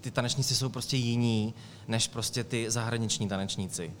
[0.00, 1.54] ty tanečníci jsou prostě jiní,
[1.88, 3.92] než prostě ty zahraniční tanečníci.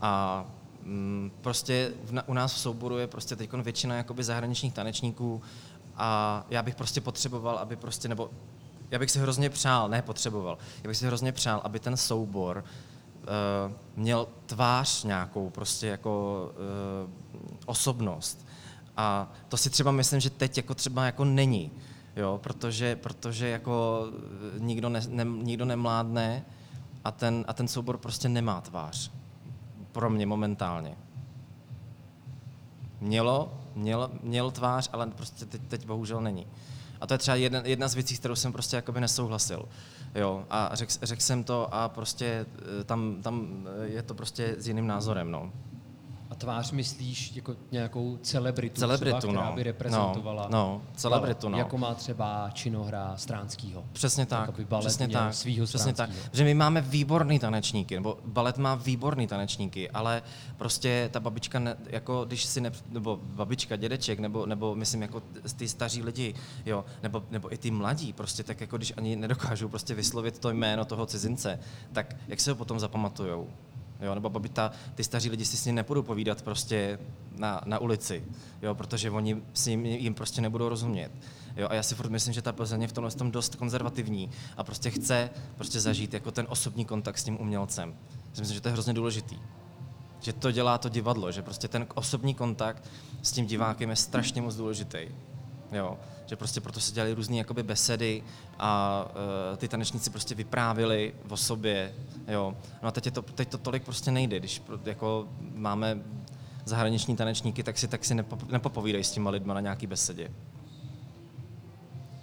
[0.00, 0.44] A
[0.84, 5.42] um, prostě v, u nás v souboru je prostě teď většina jakoby zahraničních tanečníků,
[5.96, 8.30] a já bych prostě potřeboval, aby prostě, nebo
[8.90, 12.64] já bych si hrozně přál, ne potřeboval, já bych si hrozně přál, aby ten soubor
[12.64, 16.50] uh, měl tvář nějakou, prostě jako
[17.04, 17.10] uh,
[17.66, 18.46] osobnost.
[18.96, 21.70] A to si třeba myslím, že teď jako třeba jako není.
[22.16, 24.06] Jo, protože, protože jako
[24.56, 26.44] eh, nikdo, ne, ne, nikdo nemládne
[27.04, 29.10] a ten, a ten soubor prostě nemá tvář.
[29.92, 30.96] Pro mě momentálně.
[33.02, 36.46] Mělo, měl, měl tvář, ale prostě teď, teď bohužel není.
[37.00, 39.68] A to je třeba jedna, jedna z věcí, kterou jsem prostě jakoby nesouhlasil.
[40.14, 42.46] Jo, a řekl řek jsem to a prostě
[42.80, 45.52] eh, tam, tam je to prostě s jiným názorem, no.
[46.32, 49.56] A tvář myslíš jako nějakou celebritu, Celebritu, třeba, která no.
[49.56, 50.48] by reprezentovala?
[50.50, 51.58] No, no, celebritu, no.
[51.58, 53.84] Jako má třeba činohra Stránskýho.
[53.92, 56.10] Přesně tak, Jakoby balet přesně tak, svýho přesně tak.
[56.32, 60.22] Že my máme výborný tanečníky, nebo balet má výborný tanečníky, ale
[60.56, 65.22] prostě ta babička, ne, jako když si, ne, nebo babička, dědeček, nebo, nebo myslím jako
[65.56, 66.34] ty staří lidi,
[66.66, 70.50] jo, nebo, nebo i ty mladí, prostě tak jako když ani nedokážou prostě vyslovit to
[70.50, 71.58] jméno toho cizince,
[71.92, 73.48] tak jak se ho potom zapamatujou?
[74.02, 76.98] Jo, nebo babi, ta, ty staří lidi si s ním nepůjdou povídat prostě
[77.36, 78.24] na, na ulici,
[78.62, 81.10] jo, protože oni si jim, jim prostě nebudou rozumět.
[81.56, 84.30] Jo, a já si furt myslím, že ta Plzeň je v tomhle tom dost konzervativní
[84.56, 87.94] a prostě chce prostě zažít jako ten osobní kontakt s tím umělcem.
[88.28, 89.38] Já si myslím, že to je hrozně důležitý.
[90.20, 92.84] Že to dělá to divadlo, že prostě ten osobní kontakt
[93.22, 94.98] s tím divákem je strašně moc důležitý.
[95.72, 98.22] Jo, že prostě proto se dělali různé jakoby besedy
[98.58, 99.04] a
[99.50, 101.92] uh, ty tanečníci prostě vyprávili o sobě,
[102.28, 102.54] jo.
[102.82, 105.98] No a teď, je to, teď to tolik prostě nejde, když jako máme
[106.64, 110.30] zahraniční tanečníky, tak si, tak si nepo, nepopovídají s těma lidma na nějaký besedě.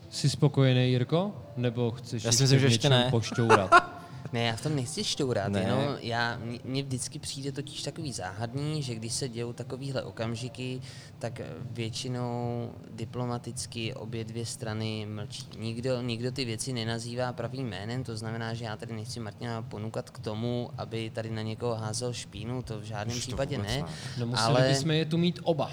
[0.09, 1.31] Jsi spokojený, Jirko?
[1.57, 3.07] Nebo chceš Já si myslím, že ještě ne.
[3.11, 3.71] pošťourat?
[4.34, 5.59] Ne, já v tom nechci štourat, Ne.
[5.61, 10.82] jenom já, mně- vždycky přijde totiž takový záhadný, že když se dějou takovýhle okamžiky,
[11.19, 15.45] tak většinou diplomaticky obě dvě strany mlčí.
[15.57, 20.09] Nikdo, nikdo ty věci nenazývá pravým jménem, to znamená, že já tady nechci Martina ponukat
[20.09, 23.63] k tomu, aby tady na někoho házel špínu, to v žádném Už případě ne.
[23.63, 23.84] ne.
[24.19, 24.69] No museli ale...
[24.69, 25.69] bychom je tu mít oba.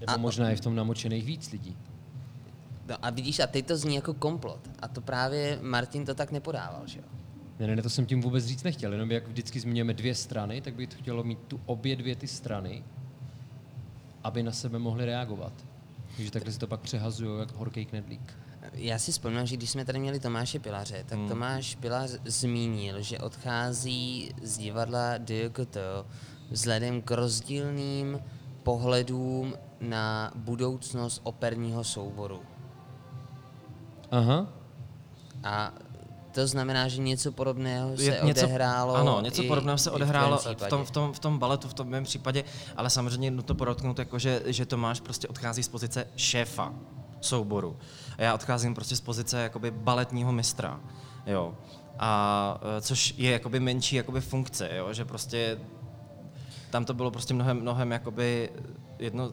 [0.00, 1.76] Nebo A- možná je v tom namočených víc lidí.
[2.88, 4.70] No a vidíš, a teď to zní jako komplot.
[4.82, 7.04] A to právě Martin to tak nepodával, že jo?
[7.58, 10.60] Ne, ne, ne, to jsem tím vůbec říct nechtěl, jenom jak vždycky zmiňujeme dvě strany,
[10.60, 12.84] tak by to chtělo mít tu obě dvě ty strany,
[14.24, 15.52] aby na sebe mohli reagovat.
[16.16, 18.34] Takže takhle si to pak přehazují jak horký knedlík.
[18.72, 21.28] Já si vzpomínám, že když jsme tady měli Tomáše Pilaře, tak hmm.
[21.28, 25.76] Tomáš Pilař zmínil, že odchází z divadla DKT
[26.50, 28.20] vzhledem k rozdílným
[28.62, 32.40] pohledům na budoucnost operního souboru.
[34.10, 34.46] Aha,
[35.44, 35.72] A
[36.34, 40.44] to znamená, že něco podobného se Je- odehrálo Ano, něco i- podobného se odehrálo v,
[40.44, 42.44] tom v, tom, v, tom, v tom baletu, v tom mém případě,
[42.76, 46.72] ale samozřejmě nutno podotknout, jako že, že Tomáš prostě odchází z pozice šéfa
[47.20, 47.76] souboru.
[48.18, 50.80] A já odcházím prostě z pozice jakoby baletního mistra.
[51.26, 51.54] Jo.
[51.98, 54.92] A e, což je jakoby menší jakoby funkce, jo?
[54.92, 55.58] že prostě
[56.70, 58.50] tam to bylo prostě mnohem, mnohem jakoby
[58.98, 59.32] jedno,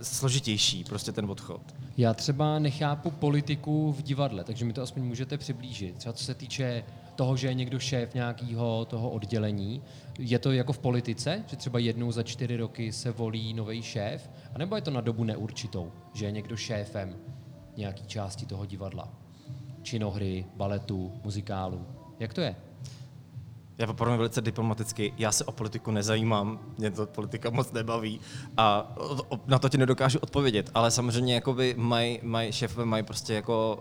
[0.00, 1.60] e, složitější, prostě ten odchod.
[1.96, 5.96] já třeba nechápu politiku v divadle, takže mi to aspoň můžete přiblížit.
[5.96, 6.84] Třeba co se týče
[7.16, 9.82] toho, že je někdo šéf nějakého toho oddělení,
[10.18, 14.30] je to jako v politice, že třeba jednou za čtyři roky se volí nový šéf,
[14.54, 17.16] anebo je to na dobu neurčitou, že je někdo šéfem
[17.76, 19.08] nějaký části toho divadla?
[19.82, 21.86] Činohry, baletu, muzikálu.
[22.20, 22.56] Jak to je?
[23.78, 28.20] Já poprvé velice diplomaticky, já se o politiku nezajímám, mě to politika moc nebaví
[28.56, 28.94] a
[29.46, 33.78] na to ti nedokážu odpovědět, ale samozřejmě jakoby mají maj, šéfové mají prostě jako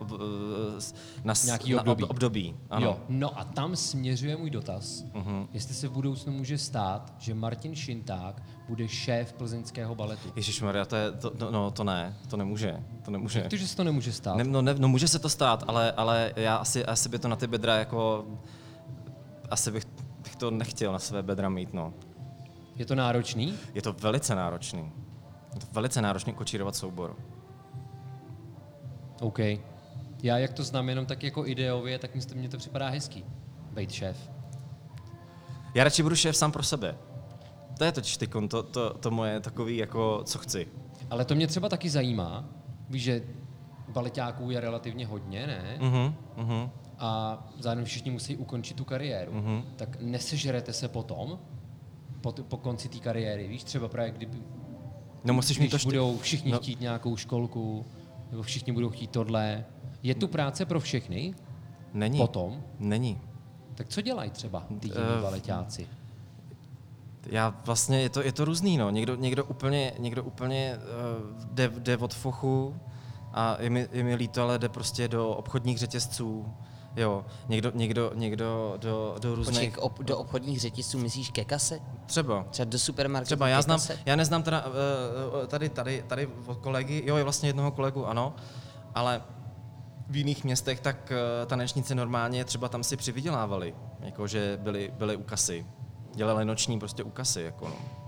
[1.24, 2.04] na, Nějaký na období.
[2.04, 2.56] ob- období.
[2.70, 2.86] Ano.
[2.86, 5.48] Jo, no a tam směřuje můj dotaz, uh-huh.
[5.54, 10.30] jestli se v budoucnu může stát, že Martin Šinták bude šéf plzeňského baletu.
[10.36, 13.40] Ježišmarja, to je, to, no, no, to ne, to nemůže, to nemůže.
[13.40, 14.38] Jak to, že se to nemůže stát?
[14.38, 17.28] Ne, no, ne, no může se to stát, ale, ale já asi, asi by to
[17.28, 18.26] na ty bedra jako,
[19.54, 19.84] asi bych,
[20.24, 21.94] bych to nechtěl na své bedra mít, no.
[22.76, 23.54] Je to náročný?
[23.74, 24.92] Je to velice náročný.
[25.54, 27.16] Je to velice náročný kočírovat soubor.
[29.22, 29.40] OK.
[30.24, 33.26] Já jak to znám jenom tak jako ideově, tak myslím, mně to připadá hezký.
[33.72, 34.32] Být šéf.
[35.76, 36.96] Já radši budu šéf sám pro sebe.
[37.78, 40.68] To je totiž tykon, to, to, to moje takový, jako, co chci.
[41.10, 42.46] Ale to mě třeba taky zajímá.
[42.90, 43.24] Víš, že
[43.88, 45.78] baletáků je relativně hodně, ne?
[45.82, 46.70] Mhm, mhm.
[47.06, 49.32] A zároveň všichni musí ukončit tu kariéru.
[49.34, 49.64] Mhm.
[49.76, 51.40] Tak nesežerete se potom,
[52.22, 53.64] po, t- po konci té kariéry, víš?
[53.64, 54.38] Třeba právě kdyby,
[55.24, 55.88] No musíš mít když to štěstí.
[55.98, 57.86] budou všichni no, chtít nějakou školku,
[58.32, 59.66] nebo všichni budou chtít tohle.
[60.04, 61.34] Je tu práce pro všechny?
[61.94, 62.18] Není.
[62.20, 62.64] Potom?
[62.80, 63.22] Není.
[63.76, 65.88] Tak co dělají třeba ty jiní Eh, baletáci?
[67.26, 68.90] Já vlastně, je to, je to různý, no.
[68.90, 72.76] Někdo, někdo úplně, někdo úplně uh, jde, jde od fochu
[73.34, 76.54] a je mi, je mi líto, ale jde prostě do obchodních řetězců,
[76.96, 79.74] jo, někdo, někdo, někdo do, do Počkej, různých...
[79.74, 81.80] k ob, do obchodních řetězců myslíš ke kase?
[82.06, 82.46] Třeba.
[82.50, 84.00] Třeba do supermarketu Třeba já znám, kase?
[84.06, 84.66] já neznám teda
[85.44, 88.36] eh, tady, tady, tady od kolegy, jo, je vlastně jednoho kolegu, ano,
[88.96, 89.22] ale
[90.10, 95.16] v jiných městech tak eh, tanečníci normálně třeba tam si přivydělávali, jako že byli, byli
[95.16, 95.66] u kasy.
[96.16, 98.03] Dělali noční prostě u kasy, jako no.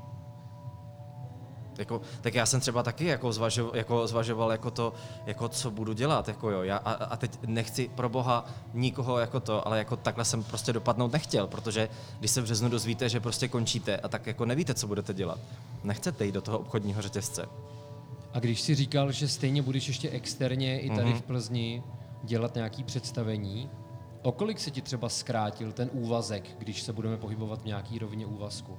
[1.77, 4.93] Jako, tak já jsem třeba taky jako zvažoval, jako, zvažoval jako to,
[5.25, 9.39] jako co budu dělat, jako jo, já, a, a teď nechci pro boha nikoho jako
[9.39, 13.19] to, ale jako takhle jsem prostě dopadnout nechtěl, protože když se v březnu dozvíte, že
[13.19, 15.39] prostě končíte a tak jako nevíte, co budete dělat,
[15.83, 17.45] nechcete jít do toho obchodního řetězce.
[18.33, 21.83] A když si říkal, že stejně budeš ještě externě i tady v Plzni
[22.23, 23.69] dělat nějaký představení,
[24.21, 28.25] o kolik se ti třeba zkrátil ten úvazek, když se budeme pohybovat v nějaký rovině
[28.25, 28.77] úvazku?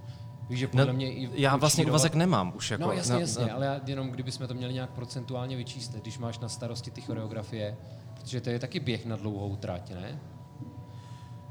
[0.49, 2.71] Víš, že podle No, mě i já vlastně učírovat- úvazek nemám už.
[2.71, 6.19] Jako, No jasně, na- jasně, na- ale jenom kdybychom to měli nějak procentuálně vyčíslit, když
[6.19, 7.77] máš na starosti ty choreografie,
[8.15, 10.19] protože to je taky běh na dlouhou trať, ne?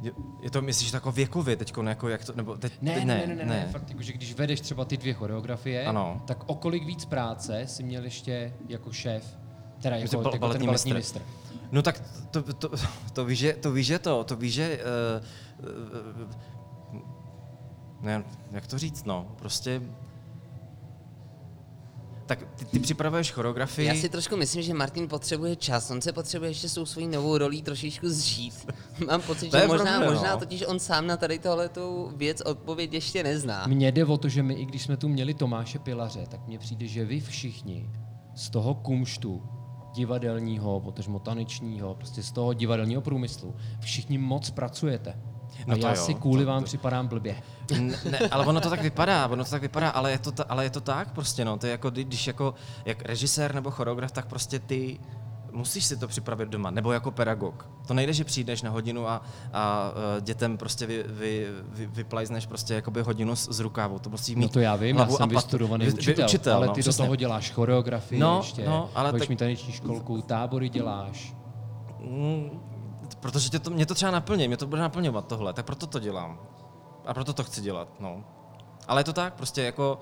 [0.01, 3.17] Je, je to, myslíš, jako věkově teď, jako jak to, nebo teď, Ne, teď ne,
[3.27, 3.67] ne, ne, ne, ne.
[3.71, 6.21] fakt jako, že když vedeš třeba ty dvě choreografie, Ano.
[6.27, 9.37] tak o kolik víc práce si měl ještě jako šéf,
[9.81, 10.93] teda jako, bal- jako ten baletní mistr.
[10.93, 11.21] mistr.
[11.71, 12.69] No tak to, to,
[13.13, 14.79] to, víš, že, to víš, že to, to víš, že,
[15.59, 15.65] uh,
[16.25, 16.31] uh,
[18.05, 19.81] ne, jak to říct, no, prostě,
[22.25, 26.13] tak ty, ty připravuješ choreografii, Já si trošku myslím, že Martin potřebuje čas, on se
[26.13, 28.71] potřebuje ještě svou svojí novou rolí trošičku zžít.
[29.07, 30.39] Mám pocit, že je možná, pravda, možná no.
[30.39, 33.67] totiž on sám na tady tohletu věc odpověď ještě nezná.
[33.67, 36.59] Mně jde o to, že my, i když jsme tu měli Tomáše Pilaře, tak mně
[36.59, 37.89] přijde, že vy všichni
[38.35, 39.43] z toho kumštu
[39.95, 45.15] divadelního, potažmo tanečního, prostě z toho divadelního průmyslu, všichni moc pracujete.
[45.59, 47.35] A No já jo, si kvůli to- vám to- připadám blbě.
[47.81, 50.45] Ne, ne, ale ono to tak vypadá, ono to tak vypadá, ale je to, ta,
[50.49, 52.53] ale je to tak prostě, no, to je jako, kdy- když jako,
[52.85, 54.99] jak režisér nebo choreograf, tak prostě ty
[55.51, 57.69] musíš si to připravit doma, nebo jako pedagog.
[57.87, 59.21] To nejde, že přijdeš na hodinu a,
[59.53, 63.99] a eh, dětem prostě vy, vy, vy, vyplajzneš prostě jakoby hodinu z, z rukávu.
[63.99, 66.55] To musí mít No to já vím, já jsem pat- vystudovaný vy- vy- učitel, učitel
[66.55, 67.01] ale no, ty přesně.
[67.03, 71.33] do toho děláš choreografii No, ještě, no, ale tak- mít taneční školku, tábory děláš.
[71.99, 72.49] Mm,
[73.19, 75.99] protože tě to, mě to třeba naplní, mě to bude naplňovat tohle, tak proto to
[75.99, 76.39] dělám.
[77.05, 78.23] A proto to chci dělat, no.
[78.87, 80.01] Ale je to tak, prostě jako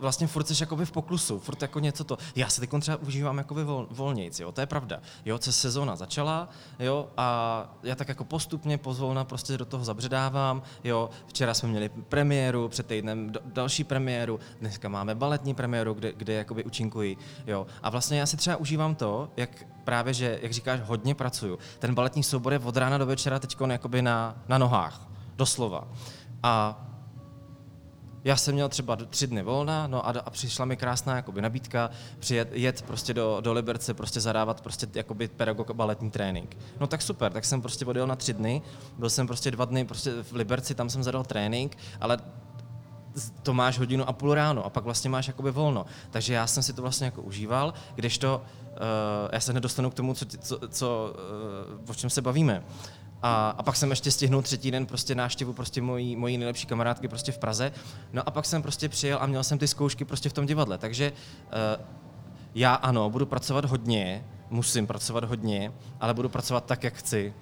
[0.00, 2.18] vlastně furt jsi jakoby v poklusu, furt jako něco to.
[2.36, 5.00] Já se teď třeba užívám jakoby vol, volnějc, jo, to je pravda.
[5.24, 6.48] Jo, se sezóna začala,
[6.78, 11.10] jo, a já tak jako postupně, pozvolna prostě do toho zabředávám, jo.
[11.26, 16.64] Včera jsme měli premiéru, před týdnem další premiéru, dneska máme baletní premiéru, kde, kde jakoby
[16.64, 17.66] účinkuji, jo.
[17.82, 21.58] A vlastně já si třeba užívám to, jak právě, že, jak říkáš, hodně pracuju.
[21.78, 25.88] Ten baletní soubor je od rána do večera teď jakoby na, na nohách, doslova.
[26.42, 26.86] A
[28.24, 31.90] já jsem měl třeba tři dny volna, no a, a přišla mi krásná jakoby nabídka
[32.18, 36.56] přijet jet prostě do, do Liberce, prostě zadávat prostě jakoby pedagog baletní trénink.
[36.80, 38.62] No tak super, tak jsem prostě odjel na tři dny,
[38.98, 42.18] byl jsem prostě dva dny prostě v Liberci, tam jsem zadal trénink, ale
[43.42, 45.86] to máš hodinu a půl ráno a pak vlastně máš jakoby volno.
[46.10, 48.78] Takže já jsem si to vlastně jako užíval, kdežto uh,
[49.32, 51.14] já se nedostanu k tomu, co, co, co
[51.82, 52.64] uh, o čem se bavíme.
[53.22, 57.08] A, a pak jsem ještě stihnul třetí den prostě návštěvu prostě mojí, mojí nejlepší kamarádky
[57.08, 57.72] prostě v Praze.
[58.12, 60.78] No a pak jsem prostě přijel a měl jsem ty zkoušky prostě v tom divadle.
[60.78, 61.84] Takže uh,
[62.54, 67.34] já ano, budu pracovat hodně, musím pracovat hodně, ale budu pracovat tak, jak chci.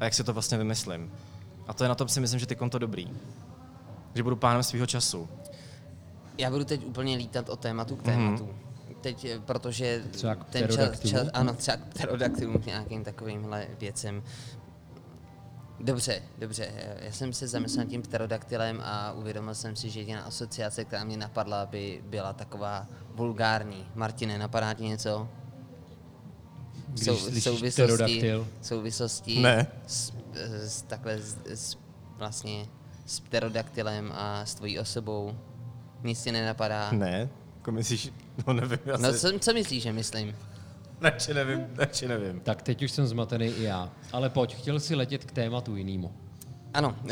[0.00, 1.12] A jak si to vlastně vymyslím.
[1.68, 3.08] A to je na tom si myslím, že ty konto dobrý.
[4.14, 5.28] Že budu pánem svého času.
[6.38, 8.44] Já budu teď úplně lítat od tématu k tématu.
[8.44, 8.68] Mm-hmm.
[9.00, 11.76] Teď, eh, protože Třeba k ten čas, čas, ano, třeba
[12.62, 14.22] k nějakým takovýmhle věcem.
[15.80, 16.72] Dobře, dobře.
[17.00, 21.04] Já jsem se zamyslel nad tím pterodaktylem a uvědomil jsem si, že jediná asociace, která
[21.04, 23.86] mě napadla, by byla taková vulgární.
[23.94, 25.28] Martine, napadá ti něco?
[26.88, 28.48] Když Sou- slyšíš pterodaktyl.
[28.62, 29.66] souvislosti Ne.
[29.86, 30.12] S,
[30.64, 31.76] s, takhle s, s,
[32.16, 32.66] vlastně
[33.06, 35.38] s pterodaktylem a s tvojí osobou.
[36.02, 36.90] Nic ti nenapadá?
[36.92, 38.12] Ne, jako myslíš,
[38.46, 39.02] no nevím, asi.
[39.02, 40.36] No co, co myslíš, že myslím?
[41.00, 42.40] Radši nevím, radši nevím.
[42.40, 43.90] Tak teď už jsem zmatený i já.
[44.12, 46.12] Ale pojď, chtěl si letět k tématu jinému.
[46.74, 47.10] Ano, uh,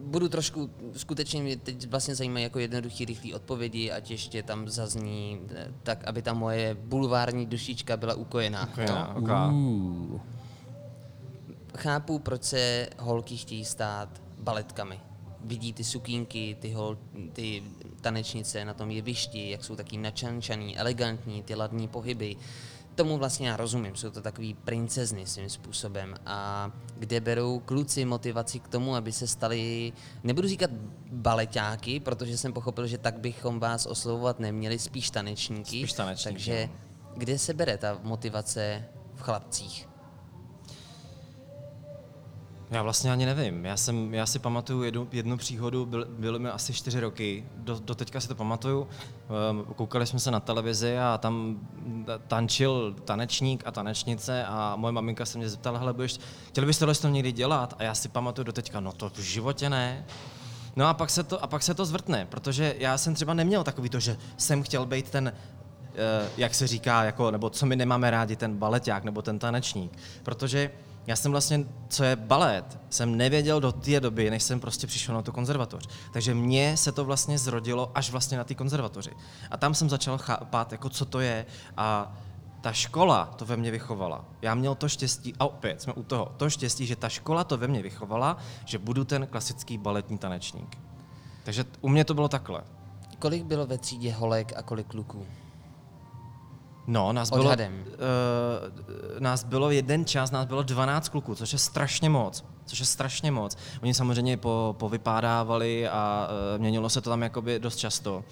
[0.00, 5.40] budu trošku, skutečně mě teď vlastně zajímají jako jednoduchý, rychlý odpovědi, ať ještě tam zazní,
[5.54, 8.68] eh, tak aby ta moje bulvární dušička byla ukojená.
[8.68, 9.28] Ukojená, ok.
[9.52, 10.20] Uh,
[11.76, 15.00] Chápu, proč se holky chtějí stát baletkami.
[15.44, 16.98] Vidí ty sukínky, ty, hol,
[17.32, 17.62] ty
[18.00, 22.36] tanečnice na tom jevišti, jak jsou taky načančaný, elegantní, ty ladní pohyby.
[22.94, 26.14] Tomu vlastně já rozumím, jsou to takový princezny svým způsobem.
[26.26, 29.92] A kde berou kluci motivaci k tomu, aby se stali,
[30.24, 30.70] nebudu říkat
[31.12, 35.78] baleťáky, protože jsem pochopil, že tak bychom vás oslovovat neměli, spíš tanečníky.
[35.78, 36.68] Spíš tanečníky, Takže
[37.16, 38.84] kde se bere ta motivace
[39.14, 39.93] v chlapcích?
[42.74, 43.64] Já vlastně ani nevím.
[43.64, 47.80] Já, jsem, já si pamatuju jednu, jednu příhodu, byl, byly mi asi čtyři roky, do,
[47.84, 48.88] do teďka si to pamatuju.
[49.50, 51.58] Ehm, Koukali jsme se na televizi a tam
[52.28, 56.18] tančil tanečník a tanečnice a moje maminka se mě zeptala, hele, budeš,
[56.48, 57.74] chtěli byste tohle to někdy dělat?
[57.78, 60.04] A já si pamatuju do teďka, no to v životě ne.
[60.76, 63.64] No a pak se to, a pak se to zvrtne, protože já jsem třeba neměl
[63.64, 65.32] takový to, že jsem chtěl být ten
[65.94, 69.98] eh, jak se říká, jako, nebo co my nemáme rádi, ten baleták nebo ten tanečník.
[70.22, 70.70] Protože
[71.06, 75.14] já jsem vlastně, co je balet, jsem nevěděl do té doby, než jsem prostě přišel
[75.14, 75.88] na tu konzervatoř.
[76.12, 79.10] Takže mně se to vlastně zrodilo až vlastně na té konzervatoři.
[79.50, 81.46] A tam jsem začal chápat, jako co to je
[81.76, 82.16] a
[82.60, 84.24] ta škola to ve mně vychovala.
[84.42, 87.56] Já měl to štěstí, a opět jsme u toho, to štěstí, že ta škola to
[87.56, 90.78] ve mně vychovala, že budu ten klasický baletní tanečník.
[91.44, 92.62] Takže u mě to bylo takhle.
[93.18, 95.26] Kolik bylo ve třídě holek a kolik kluků?
[96.86, 97.54] No, nás bylo, uh,
[99.18, 102.44] nás bylo jeden čas, nás bylo 12 kluků, což je strašně moc.
[102.66, 103.56] Což je strašně moc.
[103.82, 108.24] Oni samozřejmě po, povypádávali a uh, měnilo se to tam jakoby dost často.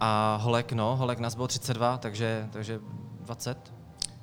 [0.00, 2.80] A holek, no, holek nás bylo 32, takže, takže
[3.20, 3.72] 20.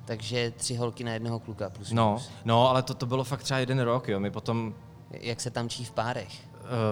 [0.04, 2.30] Takže tři holky na jednoho kluka plus No, minus.
[2.44, 4.20] no, ale to, to bylo fakt třeba jeden rok, jo.
[4.20, 4.74] My potom,
[5.10, 6.32] Jak se tam čí v párech?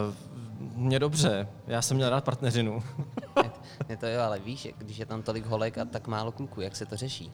[0.09, 0.14] uh,
[0.59, 2.83] mě dobře, já jsem měl rád partneřinu.
[3.89, 6.77] Je to jo, ale víš, když je tam tolik holek a tak málo kluků, jak
[6.77, 7.33] se to řeší?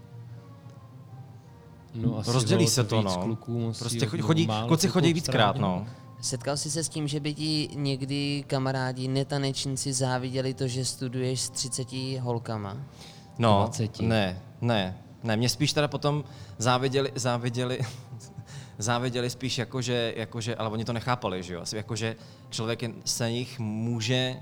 [1.95, 3.17] No, asi Rozdělí se to, no.
[3.17, 5.87] Kluků musí, Prostě chodí, chodí málo kluci chodí víckrát, no.
[6.21, 11.41] Setkal jsi se s tím, že by ti někdy kamarádi netanečníci záviděli to, že studuješ
[11.41, 11.89] s 30
[12.21, 12.77] holkama?
[13.39, 14.01] No, 20.
[14.01, 16.25] ne, ne, ne, mě spíš teda potom
[16.59, 17.81] záviděli, záviděli,
[18.79, 22.17] záviděli spíš jakože, jakože, ale oni to nechápali, že jo, asi jakože
[22.55, 24.37] člověk se jich může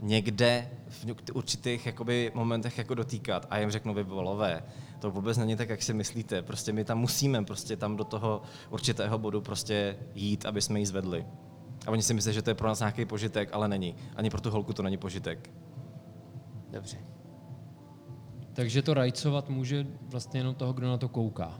[0.00, 4.62] někde v určitých jakoby momentech jako dotýkat a jim řeknu, vy volové,
[4.98, 8.42] to vůbec není tak, jak si myslíte, prostě my tam musíme prostě tam do toho
[8.70, 11.26] určitého bodu prostě jít, aby jsme ji zvedli.
[11.86, 13.94] A oni si myslí, že to je pro nás nějaký požitek, ale není.
[14.16, 15.50] Ani pro tu holku to není požitek.
[16.70, 16.98] Dobře.
[18.52, 21.54] Takže to rajcovat může vlastně jenom toho, kdo na to kouká.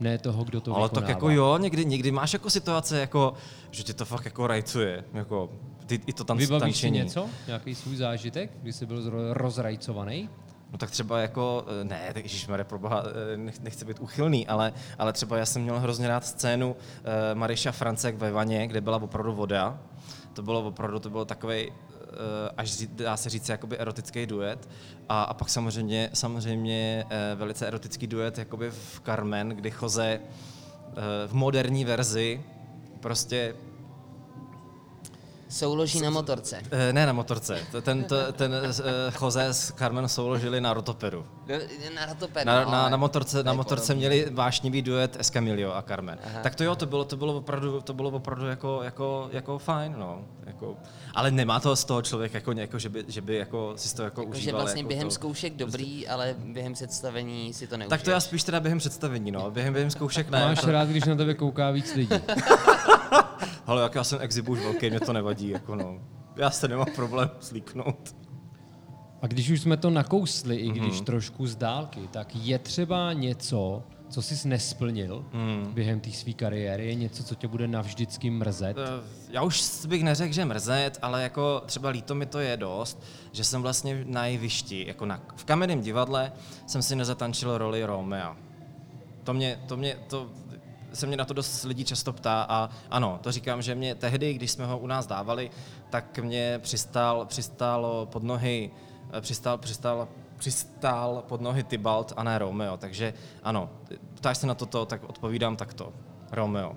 [0.00, 1.10] Ne toho, kdo to Ale tak vykonává.
[1.10, 3.34] jako jo, někdy, někdy máš jako situace, jako,
[3.76, 5.50] že tě to fakt jako rajcuje, jako
[5.86, 7.28] ty, i to tam Vybavíš si něco?
[7.46, 10.30] Nějaký svůj zážitek, kdy jsi byl rozrajcovaný?
[10.72, 14.46] No tak třeba jako, eh, ne, tak ježišmarja, pro boha, eh, nech, nechci být uchylný,
[14.46, 16.76] ale, ale třeba já jsem měl hrozně rád scénu uh,
[17.34, 19.78] Mariša Francek ve vaně, kde byla opravdu voda.
[20.32, 21.72] To bylo opravdu, to bylo takový
[22.56, 24.68] až dá se říct jakoby erotický duet.
[25.08, 30.20] A, a pak samozřejmě, samozřejmě eh, velice erotický duet jakoby v Carmen, kdy Jose eh,
[31.26, 32.42] v moderní verzi
[33.00, 33.54] prostě
[35.48, 36.58] Souloží na motorce.
[36.70, 37.58] Eh, Ne na motorce.
[37.72, 41.26] To- Ten, to, ten uh, Jose s Carmen souložili na rotoperu.
[41.94, 42.46] Na rotoperu.
[42.46, 46.18] Na, no, na, na motorce, to na motorce měli vášnivý duet Escamillo a Carmen.
[46.26, 46.40] Aha.
[46.42, 49.94] Tak to jo, to bylo, to bylo opravdu, to bylo opravdu jako, jako, jako fajn,
[49.98, 50.20] no.
[50.46, 50.76] Jako,
[51.14, 54.02] ale nemá to z toho člověk jako, jako že, by, že by jako si to
[54.02, 54.60] jako, Jako, že užíval.
[54.60, 55.14] vlastně jako během to.
[55.14, 57.90] zkoušek dobrý, ale během představení si to neužiješ.
[57.90, 59.50] Tak to já spíš teda během představení, no.
[59.50, 60.40] Během, během zkoušek ne.
[60.40, 62.16] Máš rád, když na tebe kouká víc lidí.
[63.66, 65.98] Ale jak já jsem exibu už velký, mě to nevadí, jako no.
[66.36, 68.16] Já se nemám problém slíknout.
[69.22, 73.82] A když už jsme to nakousli, i když trošku z dálky, tak je třeba něco,
[74.08, 75.72] co jsi nesplnil Mhm.
[75.74, 78.76] během té své kariéry, je něco, co tě bude navždycky mrzet.
[78.78, 83.02] Eh, Já už bych neřekl, že mrzet, ale jako třeba líto mi to je dost,
[83.32, 86.32] že jsem vlastně na jevišti, jako na, v kamenném divadle
[86.66, 88.36] jsem si nezatančil roli Romea.
[89.24, 90.30] To mě, to mě, to
[90.96, 94.34] se mě na to dost lidí často ptá a ano, to říkám, že mě tehdy,
[94.34, 95.50] když jsme ho u nás dávali,
[95.90, 98.70] tak mě přistál, přistálo pod nohy,
[99.12, 103.70] eh, přistál, přistál, přistál pod nohy Tybalt a ne Romeo, takže ano,
[104.14, 105.92] ptáš se na toto, tak odpovídám takto.
[106.32, 106.76] Romeo.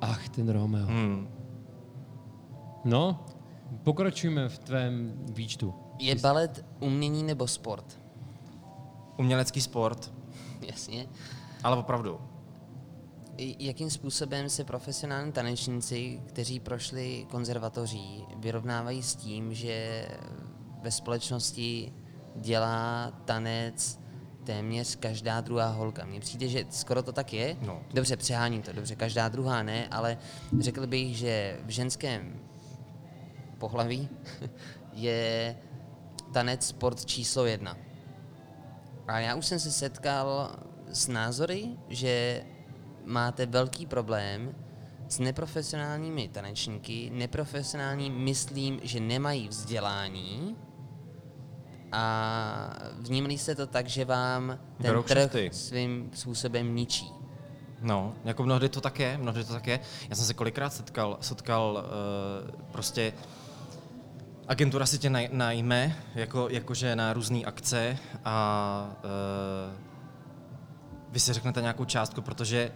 [0.00, 0.86] Ach, ten Romeo.
[0.86, 1.28] Hmm.
[2.84, 3.24] No,
[3.82, 5.74] pokračujeme v tvém výčtu.
[5.98, 8.00] Je balet umění nebo sport?
[9.16, 10.12] Umělecký sport,
[10.60, 11.06] Jasně.
[11.64, 12.20] ale opravdu.
[13.58, 20.06] Jakým způsobem se profesionální tanečníci, kteří prošli konzervatoří, vyrovnávají s tím, že
[20.82, 21.92] ve společnosti
[22.36, 24.00] dělá tanec
[24.44, 26.04] téměř každá druhá holka.
[26.04, 27.56] Mně přijde, že skoro to tak je.
[27.60, 27.82] No.
[27.94, 30.18] Dobře, přeháním to, dobře, každá druhá ne, ale
[30.60, 32.40] řekl bych, že v ženském
[33.58, 34.08] pohlaví
[34.92, 35.56] je
[36.32, 37.76] tanec sport číslo jedna.
[39.08, 40.56] A já už jsem se setkal
[40.92, 42.42] s názory, že
[43.10, 44.54] máte velký problém
[45.08, 47.10] s neprofesionálními tanečníky.
[47.14, 50.56] Neprofesionální myslím, že nemají vzdělání
[51.92, 55.50] a vnímali jste to tak, že vám ten Berou trh kšefty.
[55.52, 57.12] svým způsobem ničí.
[57.82, 59.80] No, jako mnohdy to tak je, mnohdy to tak je.
[60.08, 63.12] Já jsem se kolikrát setkal, setkal uh, prostě
[64.48, 69.80] agentura si tě naj- najme, jako, jakože na různé akce a uh,
[71.08, 72.72] vy si řeknete nějakou částku, protože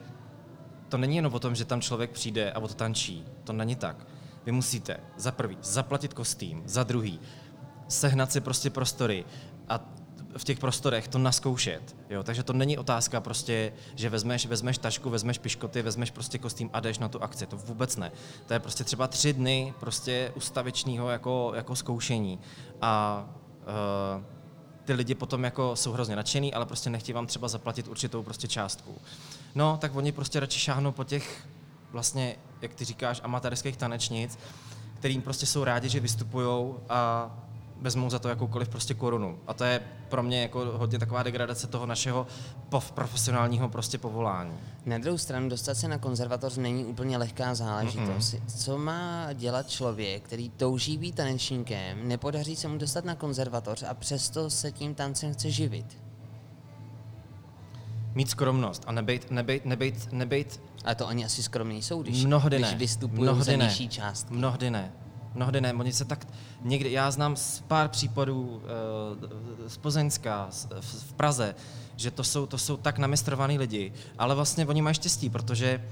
[0.88, 3.24] to není jenom o tom, že tam člověk přijde a o to tančí.
[3.44, 4.06] To není tak.
[4.46, 7.20] Vy musíte za prvý zaplatit kostým, za druhý
[7.88, 9.24] sehnat si prostě prostory
[9.68, 9.80] a
[10.36, 11.96] v těch prostorech to naskoušet.
[12.10, 12.22] Jo?
[12.22, 16.80] Takže to není otázka prostě, že vezmeš, vezmeš tašku, vezmeš piškoty, vezmeš prostě kostým a
[16.80, 17.46] jdeš na tu akci.
[17.46, 18.12] To vůbec ne.
[18.46, 22.40] To je prostě třeba tři dny prostě ustavičního jako, jako zkoušení.
[22.80, 23.24] A
[24.16, 24.24] uh,
[24.84, 28.48] ty lidi potom jako jsou hrozně nadšený, ale prostě nechtějí vám třeba zaplatit určitou prostě
[28.48, 28.94] částku.
[29.54, 31.48] No, tak oni prostě radši šáhnou po těch
[31.92, 34.38] vlastně, jak ty říkáš, amatérských tanečnic,
[34.98, 37.30] kterým prostě jsou rádi, že vystupují a
[37.80, 39.38] vezmou za to jakoukoliv prostě korunu.
[39.46, 42.26] A to je pro mě jako hodně taková degradace toho našeho
[42.94, 44.52] profesionálního prostě povolání.
[44.86, 48.34] Na druhou stranu dostat se na konzervatoř není úplně lehká záležitost.
[48.34, 48.56] Mm-mm.
[48.56, 53.94] Co má dělat člověk, který touží být tanečníkem, nepodaří se mu dostat na konzervatoř a
[53.94, 56.03] přesto se tím tancem chce živit?
[58.14, 62.56] Mít skromnost a nebejt, nebejt, nebejt, nebejt ale to ani asi skromní jsou, když, Mnohdy
[62.56, 62.76] když ne.
[62.78, 64.30] vystupují Mnohdy za nižší část.
[64.30, 64.92] Mnohdy ne.
[65.34, 65.72] Mnohdy ne.
[65.72, 66.26] Oni se tak
[66.62, 68.60] někdy, já znám z pár případů uh,
[69.68, 71.54] z Plzeňska, z, v, v Praze,
[71.96, 75.84] že to jsou, to jsou tak namistrovaný lidi, ale vlastně oni mají štěstí, protože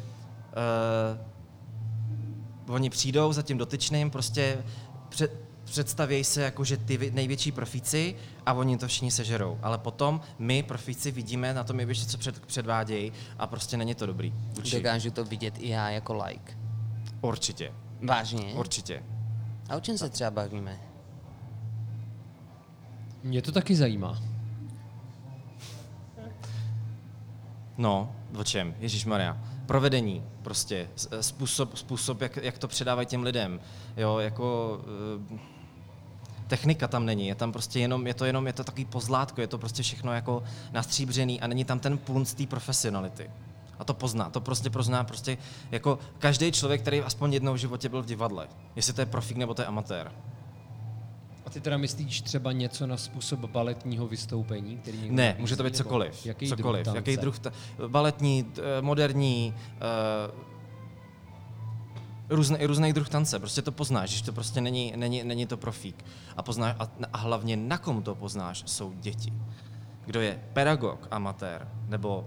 [2.68, 4.64] uh, oni přijdou za tím dotyčným, prostě
[5.08, 8.16] před, představějí se jako, že ty největší profíci
[8.46, 9.58] a oni to všichni sežerou.
[9.62, 14.06] Ale potom my, profíci, vidíme na tom jevišti, co před, předvádějí a prostě není to
[14.06, 14.34] dobrý.
[14.36, 14.76] Vůči.
[14.76, 16.58] Dokážu to vidět i já jako like.
[17.20, 17.72] Určitě.
[18.02, 18.54] Vážně?
[18.54, 19.02] Určitě.
[19.68, 20.80] A o čem se třeba bavíme?
[23.22, 24.22] Mě to taky zajímá.
[27.78, 28.74] No, o čem?
[28.78, 29.38] Ježíš Maria.
[29.66, 30.88] Provedení, prostě,
[31.20, 33.60] způsob, způsob jak, jak to předávají těm lidem.
[33.96, 34.78] Jo, jako...
[35.30, 35.51] Uh,
[36.52, 39.46] technika tam není, je tam prostě jenom, je to jenom, je to takový pozlátko, je
[39.46, 40.42] to prostě všechno jako
[40.72, 43.30] nastříbřený a není tam ten punc té profesionality.
[43.78, 45.38] A to pozná, to prostě pozná prostě
[45.70, 48.48] jako každý člověk, který aspoň jednou v životě byl v divadle.
[48.76, 50.12] Jestli to je profík nebo to je amatér.
[51.46, 54.76] A ty teda myslíš třeba něco na způsob baletního vystoupení?
[54.76, 56.26] Který někdo ne, může to být cokoliv.
[56.26, 56.84] Jaký cokoliv.
[56.84, 57.52] druh jaký druh ta-
[57.88, 59.54] baletní, moderní,
[60.36, 60.51] uh,
[62.32, 63.38] různý, různý druh tance.
[63.38, 66.04] Prostě to poznáš, že to prostě není, není, není to profík.
[66.36, 69.32] A, poznáš, a, a hlavně na kom to poznáš, jsou děti.
[70.06, 72.26] Kdo je pedagog, amatér, nebo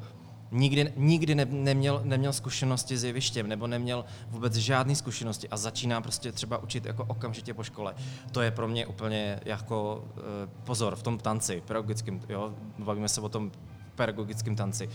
[0.51, 6.01] nikdy, nikdy ne, neměl, neměl zkušenosti s jevištěm, nebo neměl vůbec žádné zkušenosti a začíná
[6.01, 7.95] prostě třeba učit jako okamžitě po škole.
[8.31, 10.21] To je pro mě úplně jako uh,
[10.63, 13.51] pozor v tom tanci, pedagogickém, jo, bavíme se o tom
[13.95, 14.89] pedagogickém tanci.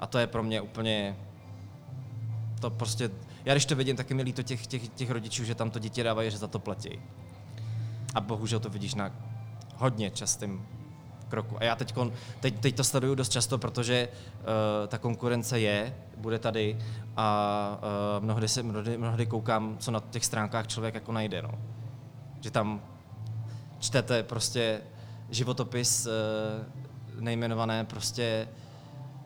[0.00, 1.16] A to je pro mě úplně
[2.60, 3.10] to prostě,
[3.46, 5.78] já když to vidím, tak je mi líto těch, těch, těch rodičů, že tam to
[5.78, 7.02] dítě dávají, že za to platí.
[8.14, 9.10] A bohužel to vidíš na
[9.76, 10.66] hodně častým
[11.28, 11.56] kroku.
[11.58, 11.94] A já teď,
[12.40, 14.44] teď, teď to sleduju dost často, protože uh,
[14.88, 16.78] ta konkurence je, bude tady
[17.16, 17.78] a
[18.18, 21.42] uh, mnohdy, se, mnohdy, mnohdy koukám, co na těch stránkách člověk jako najde.
[21.42, 21.50] No.
[22.40, 22.80] Že tam
[23.78, 24.80] čtete prostě
[25.30, 28.48] životopis uh, nejmenované prostě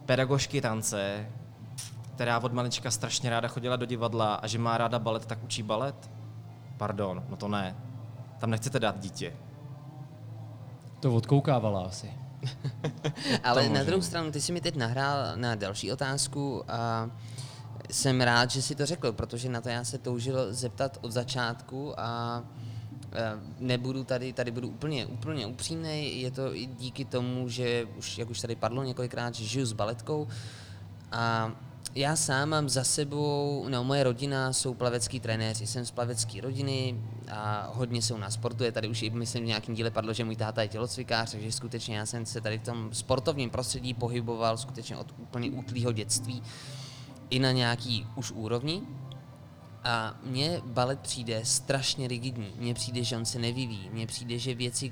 [0.07, 1.31] pedagožky tance,
[2.21, 5.63] která od malička strašně ráda chodila do divadla a že má ráda balet, tak učí
[5.63, 6.11] balet?
[6.77, 7.77] Pardon, no to ne.
[8.39, 9.37] Tam nechcete dát dítě.
[11.01, 12.13] To odkoukávala asi.
[13.45, 17.11] Ale na druhou stranu, ty jsi mi teď nahrál na další otázku a
[17.91, 22.01] jsem rád, že si to řekl, protože na to já se toužil zeptat od začátku
[22.01, 22.43] a
[23.59, 28.31] nebudu tady, tady budu úplně, úplně upřímný, je to i díky tomu, že už, jak
[28.31, 30.29] už tady padlo několikrát, že žiju s baletkou
[31.13, 31.53] a
[31.95, 37.01] já sám mám za sebou, no moje rodina jsou plavecký trenéři, jsem z plavecké rodiny
[37.33, 40.25] a hodně se u nás sportuje, tady už i myslím v nějakém díle padlo, že
[40.25, 44.57] můj táta je tělocvikář, takže skutečně já jsem se tady v tom sportovním prostředí pohyboval
[44.57, 46.43] skutečně od úplně útlýho dětství
[47.31, 48.83] i na nějaký už úrovni,
[49.85, 52.53] a mně balet přijde strašně rigidní.
[52.57, 53.91] Mně přijde, že on se nevyvíjí.
[53.93, 54.91] Mně přijde, že věci,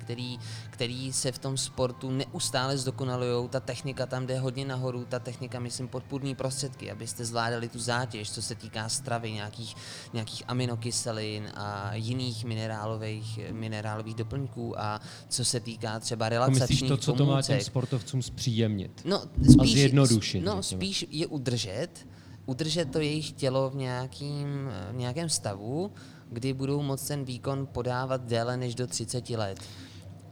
[0.71, 5.61] které se v tom sportu neustále zdokonalují, ta technika tam jde hodně nahoru, ta technika,
[5.61, 9.77] myslím, podpůrní prostředky, abyste zvládali tu zátěž, co se týká stravy, nějakých,
[10.13, 16.97] nějakých aminokyselin a jiných minerálových, minerálových doplňků a co se týká třeba relaxačních Myslíš to,
[16.97, 17.67] co to má těm pomůcek.
[17.67, 19.03] sportovcům zpříjemnit?
[19.05, 20.41] No, a spíš, zjednodušit.
[20.41, 22.07] no, spíš je udržet,
[22.49, 25.93] udržet to jejich tělo v, nějakým, v nějakém stavu,
[26.31, 29.59] kdy budou moct ten výkon podávat déle než do 30 let.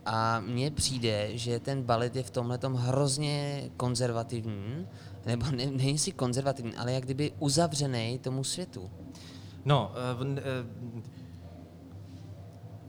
[0.07, 4.87] A mně přijde, že ten balet je v tomhle hrozně konzervativní,
[5.27, 8.91] nebo ne, není si konzervativní, ale jak kdyby uzavřený tomu světu.
[9.65, 10.43] No, v- eh,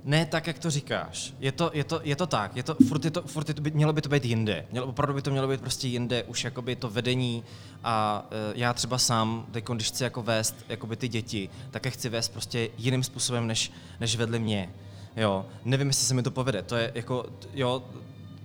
[0.07, 1.33] ne tak, jak to říkáš.
[1.39, 2.55] Je to, je to, je to tak.
[2.55, 4.65] Je to, furt, je to, furt je to, mělo by to být jinde.
[4.71, 6.23] Mělo, opravdu by to mělo být prostě jinde.
[6.23, 7.43] Už jakoby to vedení
[7.83, 11.91] a uh, já třeba sám, teď, když chci jako vést jakoby ty děti, tak je
[11.91, 14.69] chci vést prostě jiným způsobem, než, než vedli mě.
[15.17, 16.61] Jo, nevím, jestli se mi to povede.
[16.61, 17.83] To je jako, jo,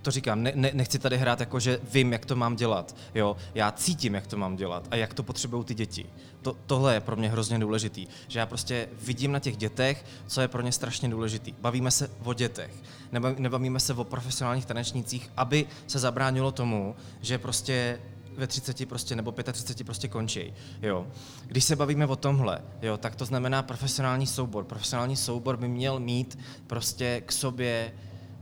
[0.03, 2.95] to říkám, ne, ne, nechci tady hrát jako, že vím, jak to mám dělat.
[3.15, 6.05] Jo, já cítím, jak to mám dělat a jak to potřebují ty děti.
[6.41, 10.41] To, tohle je pro mě hrozně důležitý, že já prostě vidím na těch dětech, co
[10.41, 11.53] je pro ně strašně důležitý.
[11.61, 12.71] Bavíme se o dětech,
[13.13, 17.99] Neba- nebavíme se o profesionálních tanečnících, aby se zabránilo tomu, že prostě
[18.37, 20.53] ve 30 prostě nebo 35 prostě končí.
[20.81, 21.07] Jo.
[21.45, 24.63] Když se bavíme o tomhle, jo, tak to znamená profesionální soubor.
[24.63, 27.93] Profesionální soubor by měl mít prostě k sobě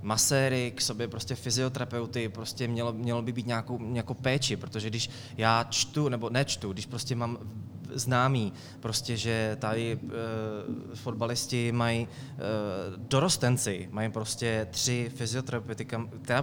[0.01, 5.09] maséry, k sobě prostě fyzioterapeuty, prostě mělo, mělo by být nějakou, nějakou péči, protože když
[5.37, 7.37] já čtu, nebo nečtu, když prostě mám
[7.93, 12.07] známý, prostě, že tady e, fotbalisti mají e,
[12.97, 15.87] dorostenci, mají prostě tři fyzioterapeuty,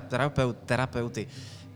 [0.08, 1.28] terapeut, terapeuty,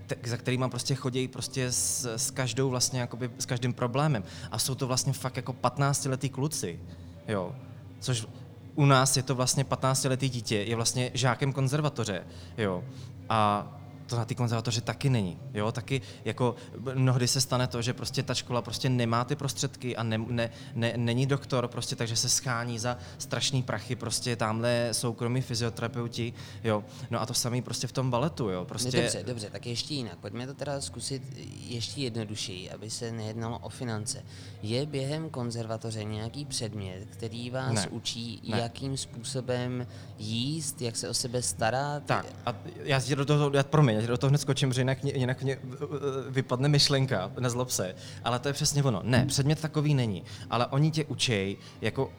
[0.07, 4.25] te- za kterými prostě chodí prostě s, s každou vlastně jakoby, s každým problémem.
[4.51, 6.81] A jsou to vlastně fakt jako 15-letý kluci,
[7.29, 7.55] jo.
[8.01, 8.27] Což
[8.75, 12.25] u nás je to vlastně 15-letý dítě, je vlastně žákem konzervatoře,
[12.59, 12.85] jo.
[13.29, 13.67] A
[14.13, 15.39] to na té konzervatoři taky není.
[15.55, 15.73] Jo?
[15.73, 16.55] Taky jako
[16.95, 20.51] mnohdy se stane to, že prostě ta škola prostě nemá ty prostředky a ne, ne,
[20.75, 26.33] ne, není doktor, prostě, takže se schání za strašný prachy prostě tamhle soukromí fyzioterapeuti.
[26.65, 26.85] Jo?
[27.11, 28.49] No a to samé prostě v tom baletu.
[28.49, 28.65] Jo?
[28.65, 29.03] Prostě, Prostě...
[29.19, 30.19] Dobře, dobře, tak ještě jinak.
[30.19, 31.23] Pojďme to teda zkusit
[31.69, 34.23] ještě jednodušeji, aby se nejednalo o finance.
[34.63, 37.89] Je během konzervatoře nějaký předmět, který vás Ne.
[37.89, 38.59] učí, Ne.
[38.59, 39.87] jakým způsobem
[40.19, 42.03] jíst, jak se o sebe starat?
[42.07, 45.43] Tak, a já ti do toho, já, promiň, do toho hned skočím, protože jinak, jinak
[45.43, 45.89] mě uh, uh,
[46.29, 47.95] vypadne myšlenka, nezlob se,
[48.25, 49.01] ale to je přesně ono.
[49.05, 52.13] Ne, předmět takový není, ale oni tě učej jako uh,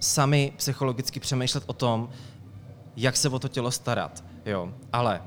[0.00, 2.08] sami psychologicky přemýšlet o tom,
[2.96, 5.22] jak se o to tělo starat, jo, ale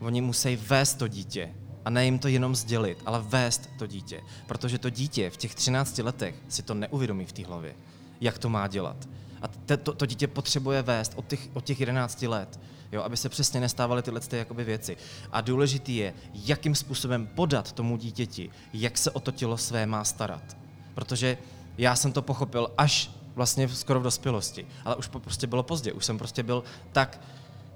[0.00, 1.54] oni musí vést to dítě.
[1.84, 5.54] A ne jim to jenom sdělit, ale vést to dítě, protože to dítě v těch
[5.54, 7.74] 13 letech si to neuvědomí v té hlavě,
[8.20, 9.08] jak to má dělat.
[9.42, 12.60] A te, to, to dítě potřebuje vést od těch, od těch 11 let,
[12.92, 14.96] jo, aby se přesně nestávaly tyhle ty jakoby věci.
[15.32, 20.04] A důležitý je, jakým způsobem podat tomu dítěti, jak se o to tělo své má
[20.04, 20.56] starat.
[20.94, 21.38] Protože
[21.78, 26.04] já jsem to pochopil až vlastně skoro v dospělosti, ale už prostě bylo pozdě, už
[26.04, 27.20] jsem prostě byl tak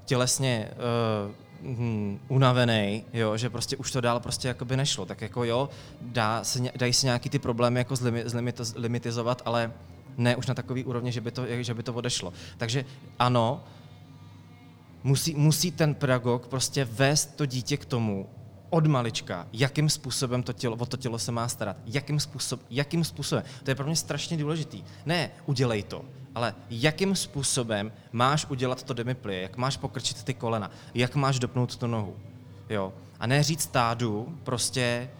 [0.04, 0.70] tělesně
[1.62, 5.06] uh, hm, unavený, jo, že prostě už to dál prostě jakoby nešlo.
[5.06, 5.68] Tak jako jo,
[6.00, 9.72] dá se, dají se nějaký ty problémy jako zlimi, zlimito, limitizovat, ale
[10.16, 12.32] ne už na takový úrovni, že by to, že by to odešlo.
[12.56, 12.84] Takže
[13.18, 13.64] ano,
[15.04, 18.28] musí, musí ten pedagog prostě vést to dítě k tomu,
[18.70, 23.04] od malička, jakým způsobem to tělo, o to tělo se má starat, jakým, způsob, jakým
[23.04, 23.44] způsobem.
[23.62, 24.84] To je pro mě strašně důležitý.
[25.06, 30.70] Ne, udělej to, ale jakým způsobem máš udělat to demiplie, jak máš pokrčit ty kolena,
[30.94, 32.16] jak máš dopnout tu nohu.
[32.70, 32.92] Jo.
[33.20, 35.10] A ne říct stádu, prostě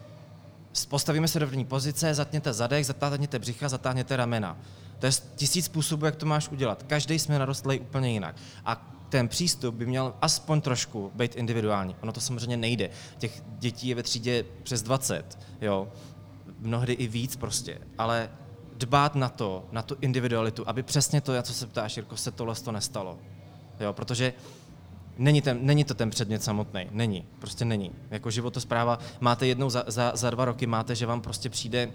[0.89, 4.59] postavíme se do první pozice, zatněte zadek, zatáhněte břicha, zatáhněte ramena.
[4.99, 6.83] To je tisíc způsobů, jak to máš udělat.
[6.83, 8.37] Každý jsme narostlý úplně jinak.
[8.65, 11.97] A ten přístup by měl aspoň trošku být individuální.
[12.01, 12.91] Ono to samozřejmě nejde.
[13.19, 15.89] Těch dětí je ve třídě přes 20, jo.
[16.59, 17.79] Mnohdy i víc prostě.
[17.99, 18.31] Ale
[18.77, 22.55] dbát na to, na tu individualitu, aby přesně to, co se ptáš, Jirko, se tohle
[22.55, 23.19] to nestalo.
[23.81, 24.35] Jo, protože
[25.19, 27.91] Není, ten, není to ten předmět samotný, není, prostě není.
[28.11, 31.93] Jako životospráva máte jednou za, za, za dva roky, máte, že vám prostě přijde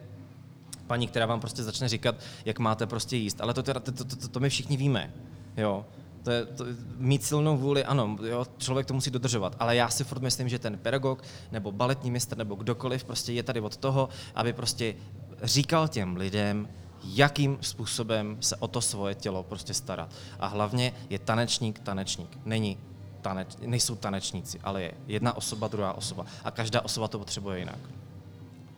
[0.87, 3.41] paní, která vám prostě začne říkat, jak máte prostě jíst.
[3.41, 5.13] Ale to, teda, to, to, to, to my všichni víme,
[5.57, 5.85] jo.
[6.23, 6.65] To je, to,
[6.97, 10.59] mít silnou vůli, ano, jo, člověk to musí dodržovat, ale já si furt myslím, že
[10.59, 14.95] ten pedagog nebo baletní mistr nebo kdokoliv prostě je tady od toho, aby prostě
[15.43, 16.67] říkal těm lidem,
[17.03, 20.13] jakým způsobem se o to svoje tělo prostě starat.
[20.39, 22.37] A hlavně je tanečník tanečník.
[22.45, 22.77] Není
[23.21, 26.25] taneč, nejsou tanečníci, ale je jedna osoba, druhá osoba.
[26.43, 27.79] A každá osoba to potřebuje jinak.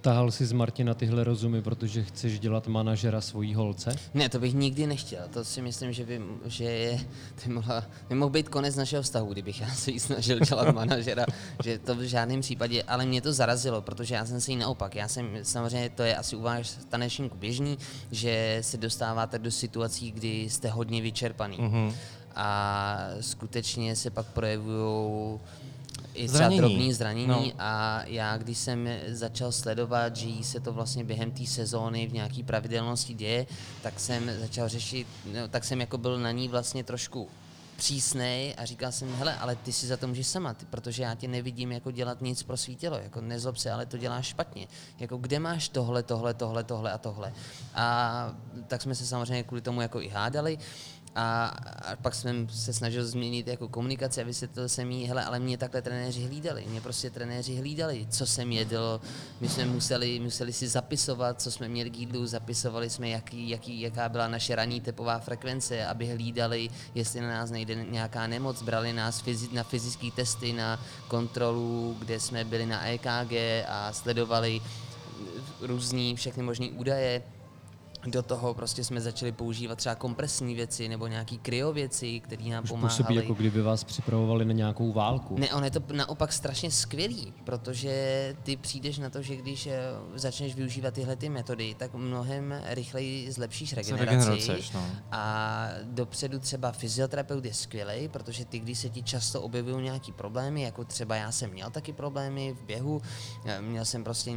[0.02, 3.96] Tahal si z Martina tyhle rozumy, protože chceš dělat manažera svojí holce?
[4.14, 5.28] Ne, to bych nikdy nechtěl.
[5.34, 6.98] To si myslím, že by, že je,
[7.36, 10.72] to by, mohla, by mohl být konec našeho vztahu, kdybych já se jí snažil dělat
[10.76, 11.26] manažera,
[11.64, 14.96] že to v žádném případě, ale mě to zarazilo, protože já jsem si jí naopak.
[14.96, 17.78] Já jsem, samozřejmě to je asi u vás tanečníku běžný,
[18.12, 21.58] že se dostáváte do situací, kdy jste hodně vyčerpaný.
[21.58, 21.94] Mm-hmm.
[22.36, 25.40] A skutečně se pak projevují
[26.14, 26.58] i třeba Zranění.
[26.58, 27.52] drobný zranění No.
[27.60, 32.14] a já, když jsem začal sledovat, že jí se to vlastně během té sezóny v
[32.14, 33.46] nějaký pravidelnosti děje,
[33.82, 37.30] tak jsem začal řešit, no, tak jsem jako byl na ní vlastně trošku
[37.78, 41.16] přísnej a říkal jsem, hele, ale ty si za to můžeš sama, ty, protože já
[41.16, 44.68] tě nevidím jako dělat nic pro svý tělo, jako nezlob se, ale to děláš špatně.
[45.00, 47.34] Jako kde máš tohle, tohle, tohle, tohle a tohle.
[47.76, 48.36] A
[48.68, 50.58] tak jsme se samozřejmě kvůli tomu jako i hádali.
[51.16, 55.40] A, a pak jsem se snažil změnit jako komunikaci a vysvětlil jsem jí, hele, ale
[55.40, 59.02] mě takhle trenéři hlídali, mě prostě trenéři hlídali, co jsem jedl,
[59.42, 63.82] my jsme museli, museli si zapisovat, co jsme měli k jídlu, zapisovali jsme, jaký, jaký,
[63.82, 68.94] jaká byla naše ranní tepová frekvence, aby hlídali, jestli na nás nejde nějaká nemoc, brali
[68.94, 74.62] nás fyzi- na fyzické testy, na kontrolu, kde jsme byli na EKG a sledovali
[75.62, 77.24] různý všechny možné údaje
[78.06, 82.64] do toho prostě jsme začali používat třeba kompresní věci nebo nějaký kryo věci, které nám
[82.64, 82.98] Už pomáhaly.
[82.98, 85.38] působí, jako kdyby vás připravovali na nějakou válku.
[85.40, 87.92] Ne, on je to naopak strašně skvělý, protože
[88.44, 89.80] ty přijdeš na to, že když eh,
[90.16, 94.52] začneš využívat tyhle ty metody, tak mnohem rychleji zlepšíš regeneraci.
[94.74, 94.86] no.
[95.12, 100.62] A dopředu třeba fyzioterapeut je skvělý, protože ty, když se ti často objevují nějaký problémy,
[100.62, 103.02] jako třeba já jsem měl taky problémy v běhu,
[103.46, 104.32] eh, měl jsem prostě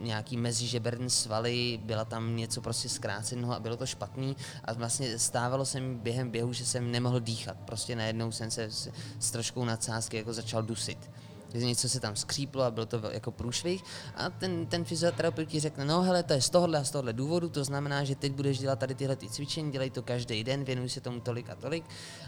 [0.00, 5.64] nějaký mezižeberní svaly, byla tam něco prostě zkráceného a bylo to špatný a vlastně stávalo
[5.64, 7.56] se mi během běhu, že jsem nemohl dýchat.
[7.64, 8.88] Prostě najednou jsem se s,
[9.18, 11.10] s troškou nadsázky jako začal dusit.
[11.54, 13.82] Že něco se tam skříplo a byl to jako průšvih
[14.14, 17.12] a ten, ten fyzioterapeut ti řekne, no hele, to je z tohohle a z tohohle
[17.12, 20.64] důvodu, to znamená, že teď budeš dělat tady tyhle ty cvičení, dělej to každý den,
[20.64, 21.84] věnuj se tomu tolik a tolik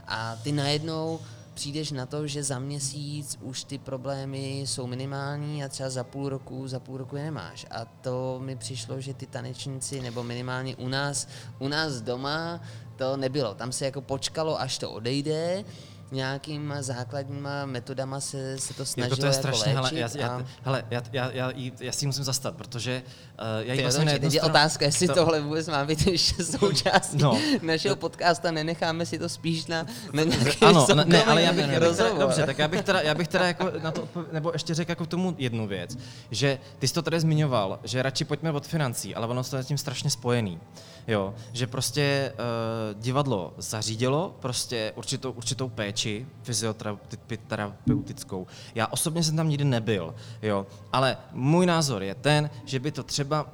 [0.07, 1.21] a ty najednou
[1.55, 6.29] přijdeš na to, že za měsíc už ty problémy jsou minimální a třeba za půl
[6.29, 7.67] roku, za půl roku je nemáš.
[7.71, 11.29] A to mi přišlo, že ty tanečníci, nebo minimálně u nás,
[11.59, 12.61] u nás doma,
[12.97, 13.55] to nebylo.
[13.55, 15.65] Tam se jako počkalo, až to odejde,
[16.13, 20.27] nějakýma základníma metodama se, se to snažilo Jako to je jako strašně, hele, léčit já,
[20.27, 23.03] já, hele, já, já, já, já, si musím zastat, protože
[23.41, 25.21] uh, já jí vlastně teď je stranu- otázka, jestli to- to...
[25.21, 27.39] tohle vůbec má být ještě součástí No.
[27.63, 31.67] našeho podcastu a nenecháme si to spíš na, na nějaký Ano, ne, ale já bych,
[31.69, 34.25] já bych teda, dobře, tak já bych teda, já bych teda jako na to, odpo-
[34.33, 35.99] nebo ještě řekl jako k tomu jednu věc,
[36.31, 39.63] že ty jsi to tady zmiňoval, že radši pojďme od financí, ale ono to je
[39.63, 40.61] s tím strašně spojený.
[41.09, 48.47] Jo, že prostě uh, divadlo zařídilo prostě určitou, určitou péči fyzioterapeutickou.
[48.75, 53.03] Já osobně jsem tam nikdy nebyl, jo, ale můj názor je ten, že by to
[53.03, 53.47] třeba,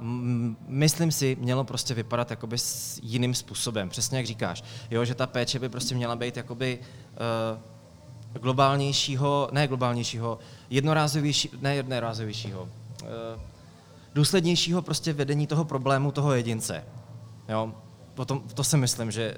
[0.67, 5.27] myslím si, mělo prostě vypadat jakoby s jiným způsobem, přesně jak říkáš, jo, že ta
[5.27, 6.79] péče by prostě měla být jakoby
[8.33, 10.39] uh, globálnějšího, ne globálnějšího,
[10.69, 13.41] jednorázovější, ne jednorázovějšího, uh,
[14.13, 16.83] důslednějšího prostě vedení toho problému toho jedince.
[17.49, 17.73] Jo,
[18.13, 19.37] potom, to si myslím, že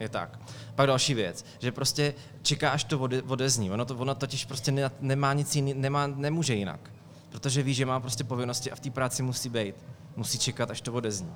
[0.00, 0.38] je tak.
[0.74, 3.70] Pak další věc, že prostě čeká, až to ode, odezní.
[3.70, 6.90] Ono, to, ono totiž prostě ne, nemá nic jiný, nemá, nemůže jinak.
[7.30, 9.74] Protože ví, že má prostě povinnosti a v té práci musí být.
[10.16, 11.32] Musí čekat, až to odezní.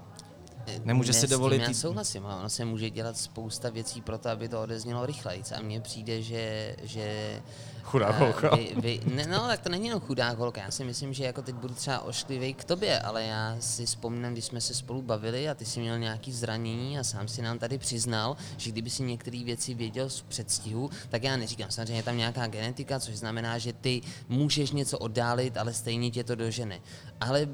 [0.85, 4.19] Nemůže si s tím dovolit Já souhlasím, ale ono se může dělat spousta věcí pro
[4.19, 5.43] to, aby to odeznělo rychleji.
[5.57, 6.77] A mně přijde, že...
[6.83, 7.43] že
[7.87, 8.57] Chudák eh, holka.
[8.57, 10.61] Vy, vy, ne, no, tak to není jenom chudák holka.
[10.61, 14.33] Já si myslím, že jako teď budu třeba ošklivý k tobě, ale já si vzpomínám,
[14.33, 17.59] když jsme se spolu bavili a ty jsi měl nějaký zranění a sám si nám
[17.59, 21.71] tady přiznal, že kdyby si některé věci věděl z předstihu, tak já neříkám.
[21.71, 26.25] Samozřejmě je tam nějaká genetika, což znamená, že ty můžeš něco oddálit, ale stejně tě
[26.25, 26.81] to dožene.
[27.21, 27.49] Ale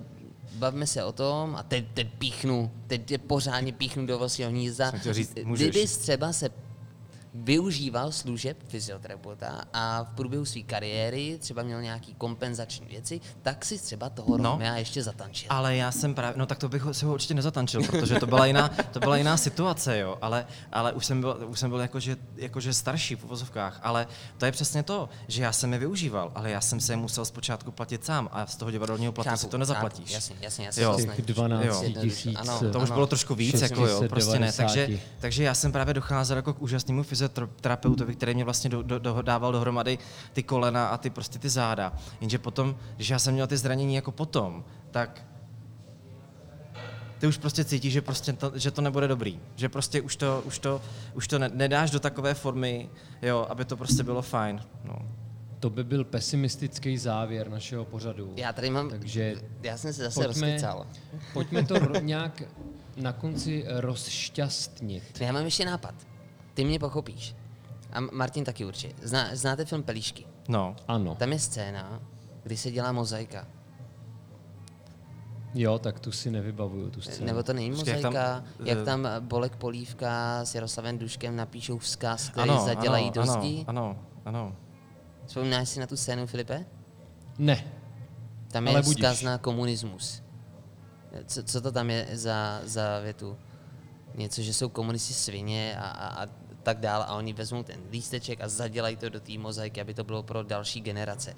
[0.54, 4.92] bavme se o tom, a teď, teď píchnu, teď tě pořádně píchnu do vlastního hnízda.
[5.10, 5.70] Říct, můžeš.
[5.70, 6.50] Kdybys třeba se
[7.34, 13.78] využíval služeb fyzioterapeuta a v průběhu své kariéry třeba měl nějaký kompenzační věci, tak si
[13.78, 14.50] třeba toho No.
[14.50, 15.46] Romea ještě zatančil.
[15.50, 18.46] Ale já jsem právě, no tak to bych si ho určitě nezatančil, protože to byla
[18.46, 22.16] jiná, to byla jiná situace, jo, ale, ale už jsem byl, už jsem byl jakože,
[22.36, 24.06] jakože starší v uvozovkách, ale
[24.38, 27.24] to je přesně to, že já jsem je využíval, ale já jsem se je musel
[27.24, 30.04] zpočátku platit sám a z toho divadelního platu si to nezaplatíš.
[30.04, 30.94] Chápu, jasně, jasně, se Jo.
[30.96, 31.24] Těch snažím.
[31.24, 31.82] 12 Jo.
[32.00, 32.36] tisíc.
[32.38, 32.94] Ano, To už ano.
[32.94, 34.46] bylo trošku víc, jako jo, prostě ne.
[34.46, 34.62] 690.
[34.86, 37.21] Takže, takže já jsem právě docházel jako k úžasnému fyzioterapeutovi,
[38.16, 39.98] který mě vlastně do, do, do, dával dohromady
[40.32, 41.92] ty kolena a ty prostě ty záda.
[42.20, 45.24] Jenže potom, když já jsem měl ty zranění jako potom, tak
[47.18, 49.40] ty už prostě cítíš, že, prostě to, že to nebude dobrý.
[49.56, 50.82] Že prostě už to, už to,
[51.14, 52.90] už to ne, nedáš do takové formy,
[53.22, 54.62] jo, aby to prostě bylo fajn.
[54.84, 54.98] No.
[55.60, 58.32] To by byl pesimistický závěr našeho pořadu.
[58.36, 60.86] Já tady mám, Takže já jsem se zase pojďme, rozkycal.
[61.32, 62.42] pojďme to ro- nějak
[62.96, 65.20] na konci rozšťastnit.
[65.20, 65.94] Já mám ještě nápad.
[66.54, 67.34] Ty mě pochopíš.
[67.92, 68.94] A Martin taky určitě.
[69.02, 70.26] Zná, znáte film Pelíšky?
[70.48, 70.76] no.
[70.88, 71.14] Ano.
[71.14, 72.00] Tam je scéna,
[72.42, 73.46] kdy se dělá mozaika.
[75.54, 77.26] Jo, tak tu si nevybavuju, tu scénu.
[77.26, 81.36] Nebo to není Počkej, jak tam, mozaika, jak eh, tam Bolek Polívka s Jaroslavem Duškem
[81.36, 83.64] napíšou vzkaz, který Ano, zadělají ano, do ano, zdi.
[83.66, 84.56] ano, ano.
[85.26, 86.64] Vzpomínáš si na tu scénu, Filipe?
[87.38, 87.64] Ne.
[88.50, 90.22] Tam je vzkaz na komunismus.
[91.26, 93.36] Co, co to tam je za, za větu?
[94.14, 96.28] Něco, že jsou komunisti svině a, a, a
[96.62, 100.04] tak dál a oni vezmou ten lísteček a zadělají to do té mozaiky, aby to
[100.04, 101.34] bylo pro další generace.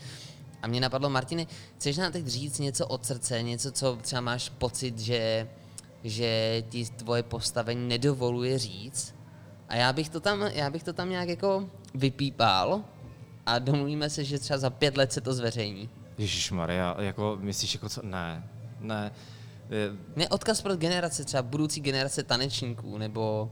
[0.62, 1.46] A mě napadlo, Martine,
[1.76, 5.48] chceš nám teď říct něco od srdce, něco, co třeba máš pocit, že,
[6.04, 9.14] že ti tvoje postavení nedovoluje říct?
[9.68, 12.84] A já bych to tam, já bych to tam nějak jako vypípal
[13.46, 15.90] a domluvíme se, že třeba za pět let se to zveřejní.
[16.18, 18.02] Ježíš Maria, jako myslíš jako co?
[18.02, 18.48] Ne,
[18.80, 19.12] ne.
[20.16, 23.50] Ne, odkaz pro generace, třeba budoucí generace tanečníků, nebo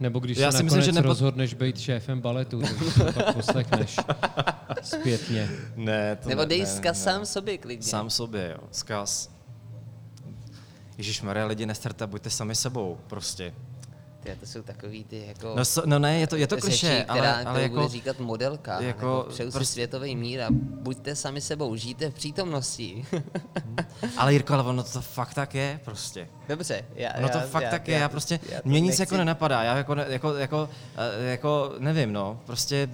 [0.00, 3.12] Nebo když Já se si myslím, že nepo- rozhodneš být šéfem baletu, tak si to
[3.12, 3.96] pak poslechneš
[4.82, 5.48] zpětně.
[5.76, 7.04] Ne, to nebo ne, dej ne, vzkaz ne.
[7.12, 7.82] sám sobě klidně.
[7.82, 8.68] Sám sobě, jo.
[8.72, 9.30] Zkaz.
[10.98, 13.54] Ježíš Maria, lidi nestarte, buďte sami sebou, prostě.
[14.20, 15.54] Ty, to jsou takový ty jako...
[15.56, 17.74] No, so, no ne, je to, je to kliše, ale, ale jako...
[17.74, 22.14] bude říkat modelka, jako nebo si prostě- světový mír a buďte sami sebou, žijte v
[22.14, 23.06] přítomnosti.
[24.16, 26.28] Ale Jirko, ale ono to fakt tak je, prostě.
[26.48, 29.02] Dobře, já, No to já, fakt já, tak je, já prostě, já mě nic nechci-
[29.02, 32.88] jako nenapadá, já jako, jako, jako, eh, jako, nevím, no, prostě,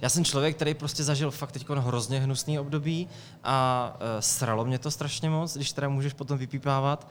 [0.00, 3.08] já jsem člověk, který prostě zažil fakt teď hrozně hnusný období
[3.44, 7.08] a uh, sralo mě to strašně moc, když teda můžeš potom vypípávat,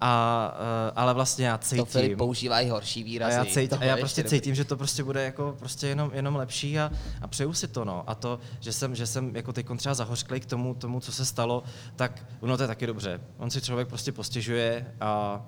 [0.00, 1.84] a, uh, ale vlastně já To cítím.
[1.86, 3.36] Filip používá i horší A výrazy.
[3.36, 6.10] já, cítím, to a já prostě ještě cítím, že to prostě bude jako prostě jenom,
[6.14, 6.90] jenom lepší a,
[7.20, 8.04] a přeju si to, no.
[8.10, 11.24] A to, že jsem, že jsem jako teď třeba zahořklý k tomu, tomu, co se
[11.24, 11.62] stalo,
[11.96, 13.20] tak ono to je taky dobře.
[13.38, 15.42] On si člověk prostě postěžuje a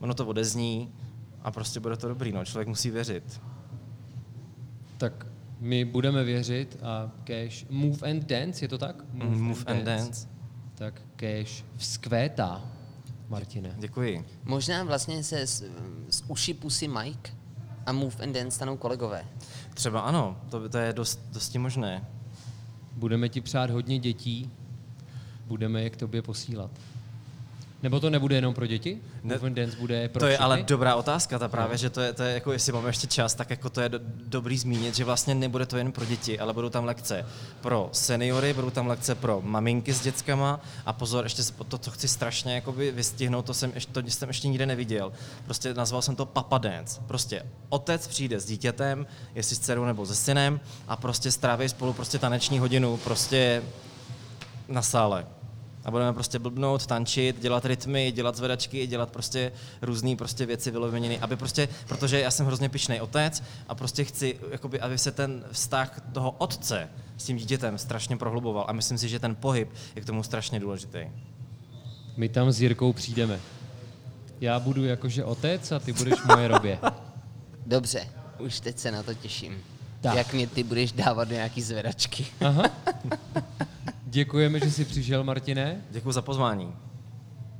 [0.00, 0.92] ono to odezní
[1.42, 2.44] a prostě bude to dobrý, no.
[2.44, 3.40] Člověk musí věřit.
[4.98, 5.26] Tak
[5.60, 8.96] my budeme věřit a Cash Move and Dance, je to tak?
[9.12, 10.28] Mm, Move and dance.
[10.74, 12.62] Tak Cash vzkvétá,
[13.28, 13.74] Martine.
[13.78, 14.24] Děkuji.
[14.44, 15.64] Možná vlastně se z,
[16.10, 17.30] z uši pusy Mike
[17.86, 19.24] a Move and Dance stanou kolegové.
[19.74, 22.08] Třeba ano, to, to je dost, dosti možné.
[22.92, 24.50] Budeme ti přát hodně dětí,
[25.46, 26.70] budeme je k tobě posílat.
[27.82, 29.00] Nebo to nebude jenom pro děti?
[29.22, 30.44] Ne- Move and Dance bude pro To je všechny?
[30.44, 33.34] ale dobrá otázka, ta právě, že to je, to je jako, jestli máme ještě čas,
[33.34, 36.52] tak jako to je do, dobrý zmínit, že vlastně nebude to jen pro děti, ale
[36.52, 37.26] budou tam lekce
[37.60, 42.08] pro seniory, budou tam lekce pro maminky s dětskama a pozor, ještě to, co chci
[42.08, 45.12] strašně jakoby vystihnout, to jsem, ještě, to jsem ještě nikde neviděl.
[45.44, 47.00] Prostě nazval jsem to Papa Dance.
[47.06, 51.92] Prostě otec přijde s dítětem, jestli s dcerou nebo se synem a prostě stráví spolu
[51.92, 53.62] prostě taneční hodinu, prostě
[54.68, 55.26] na sále.
[55.88, 59.52] A budeme prostě blbnout, tančit, dělat rytmy, dělat zvedačky, dělat prostě
[59.82, 64.38] různé prostě věci vyloveniny, aby prostě, protože já jsem hrozně pišnej otec a prostě chci,
[64.50, 69.08] jakoby, aby se ten vztah toho otce s tím dítětem strašně prohluboval a myslím si,
[69.08, 70.98] že ten pohyb je k tomu strašně důležitý.
[72.16, 73.40] My tam s Jirkou přijdeme.
[74.40, 76.78] Já budu jakože otec a ty budeš moje robě.
[77.66, 78.08] Dobře,
[78.38, 79.62] už teď se na to těším.
[80.00, 80.16] Tak.
[80.16, 82.26] Jak mě ty budeš dávat do nějaký zvedačky.
[82.40, 82.62] Aha.
[84.10, 85.84] Děkujeme, že jsi přišel, Martine.
[85.90, 86.74] Děkuji za pozvání.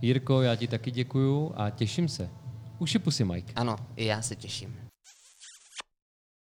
[0.03, 2.31] Jirko, já ti taky děkuju a těším se.
[2.79, 3.53] Uši pusy, Mike.
[3.57, 4.88] Ano, i já se těším.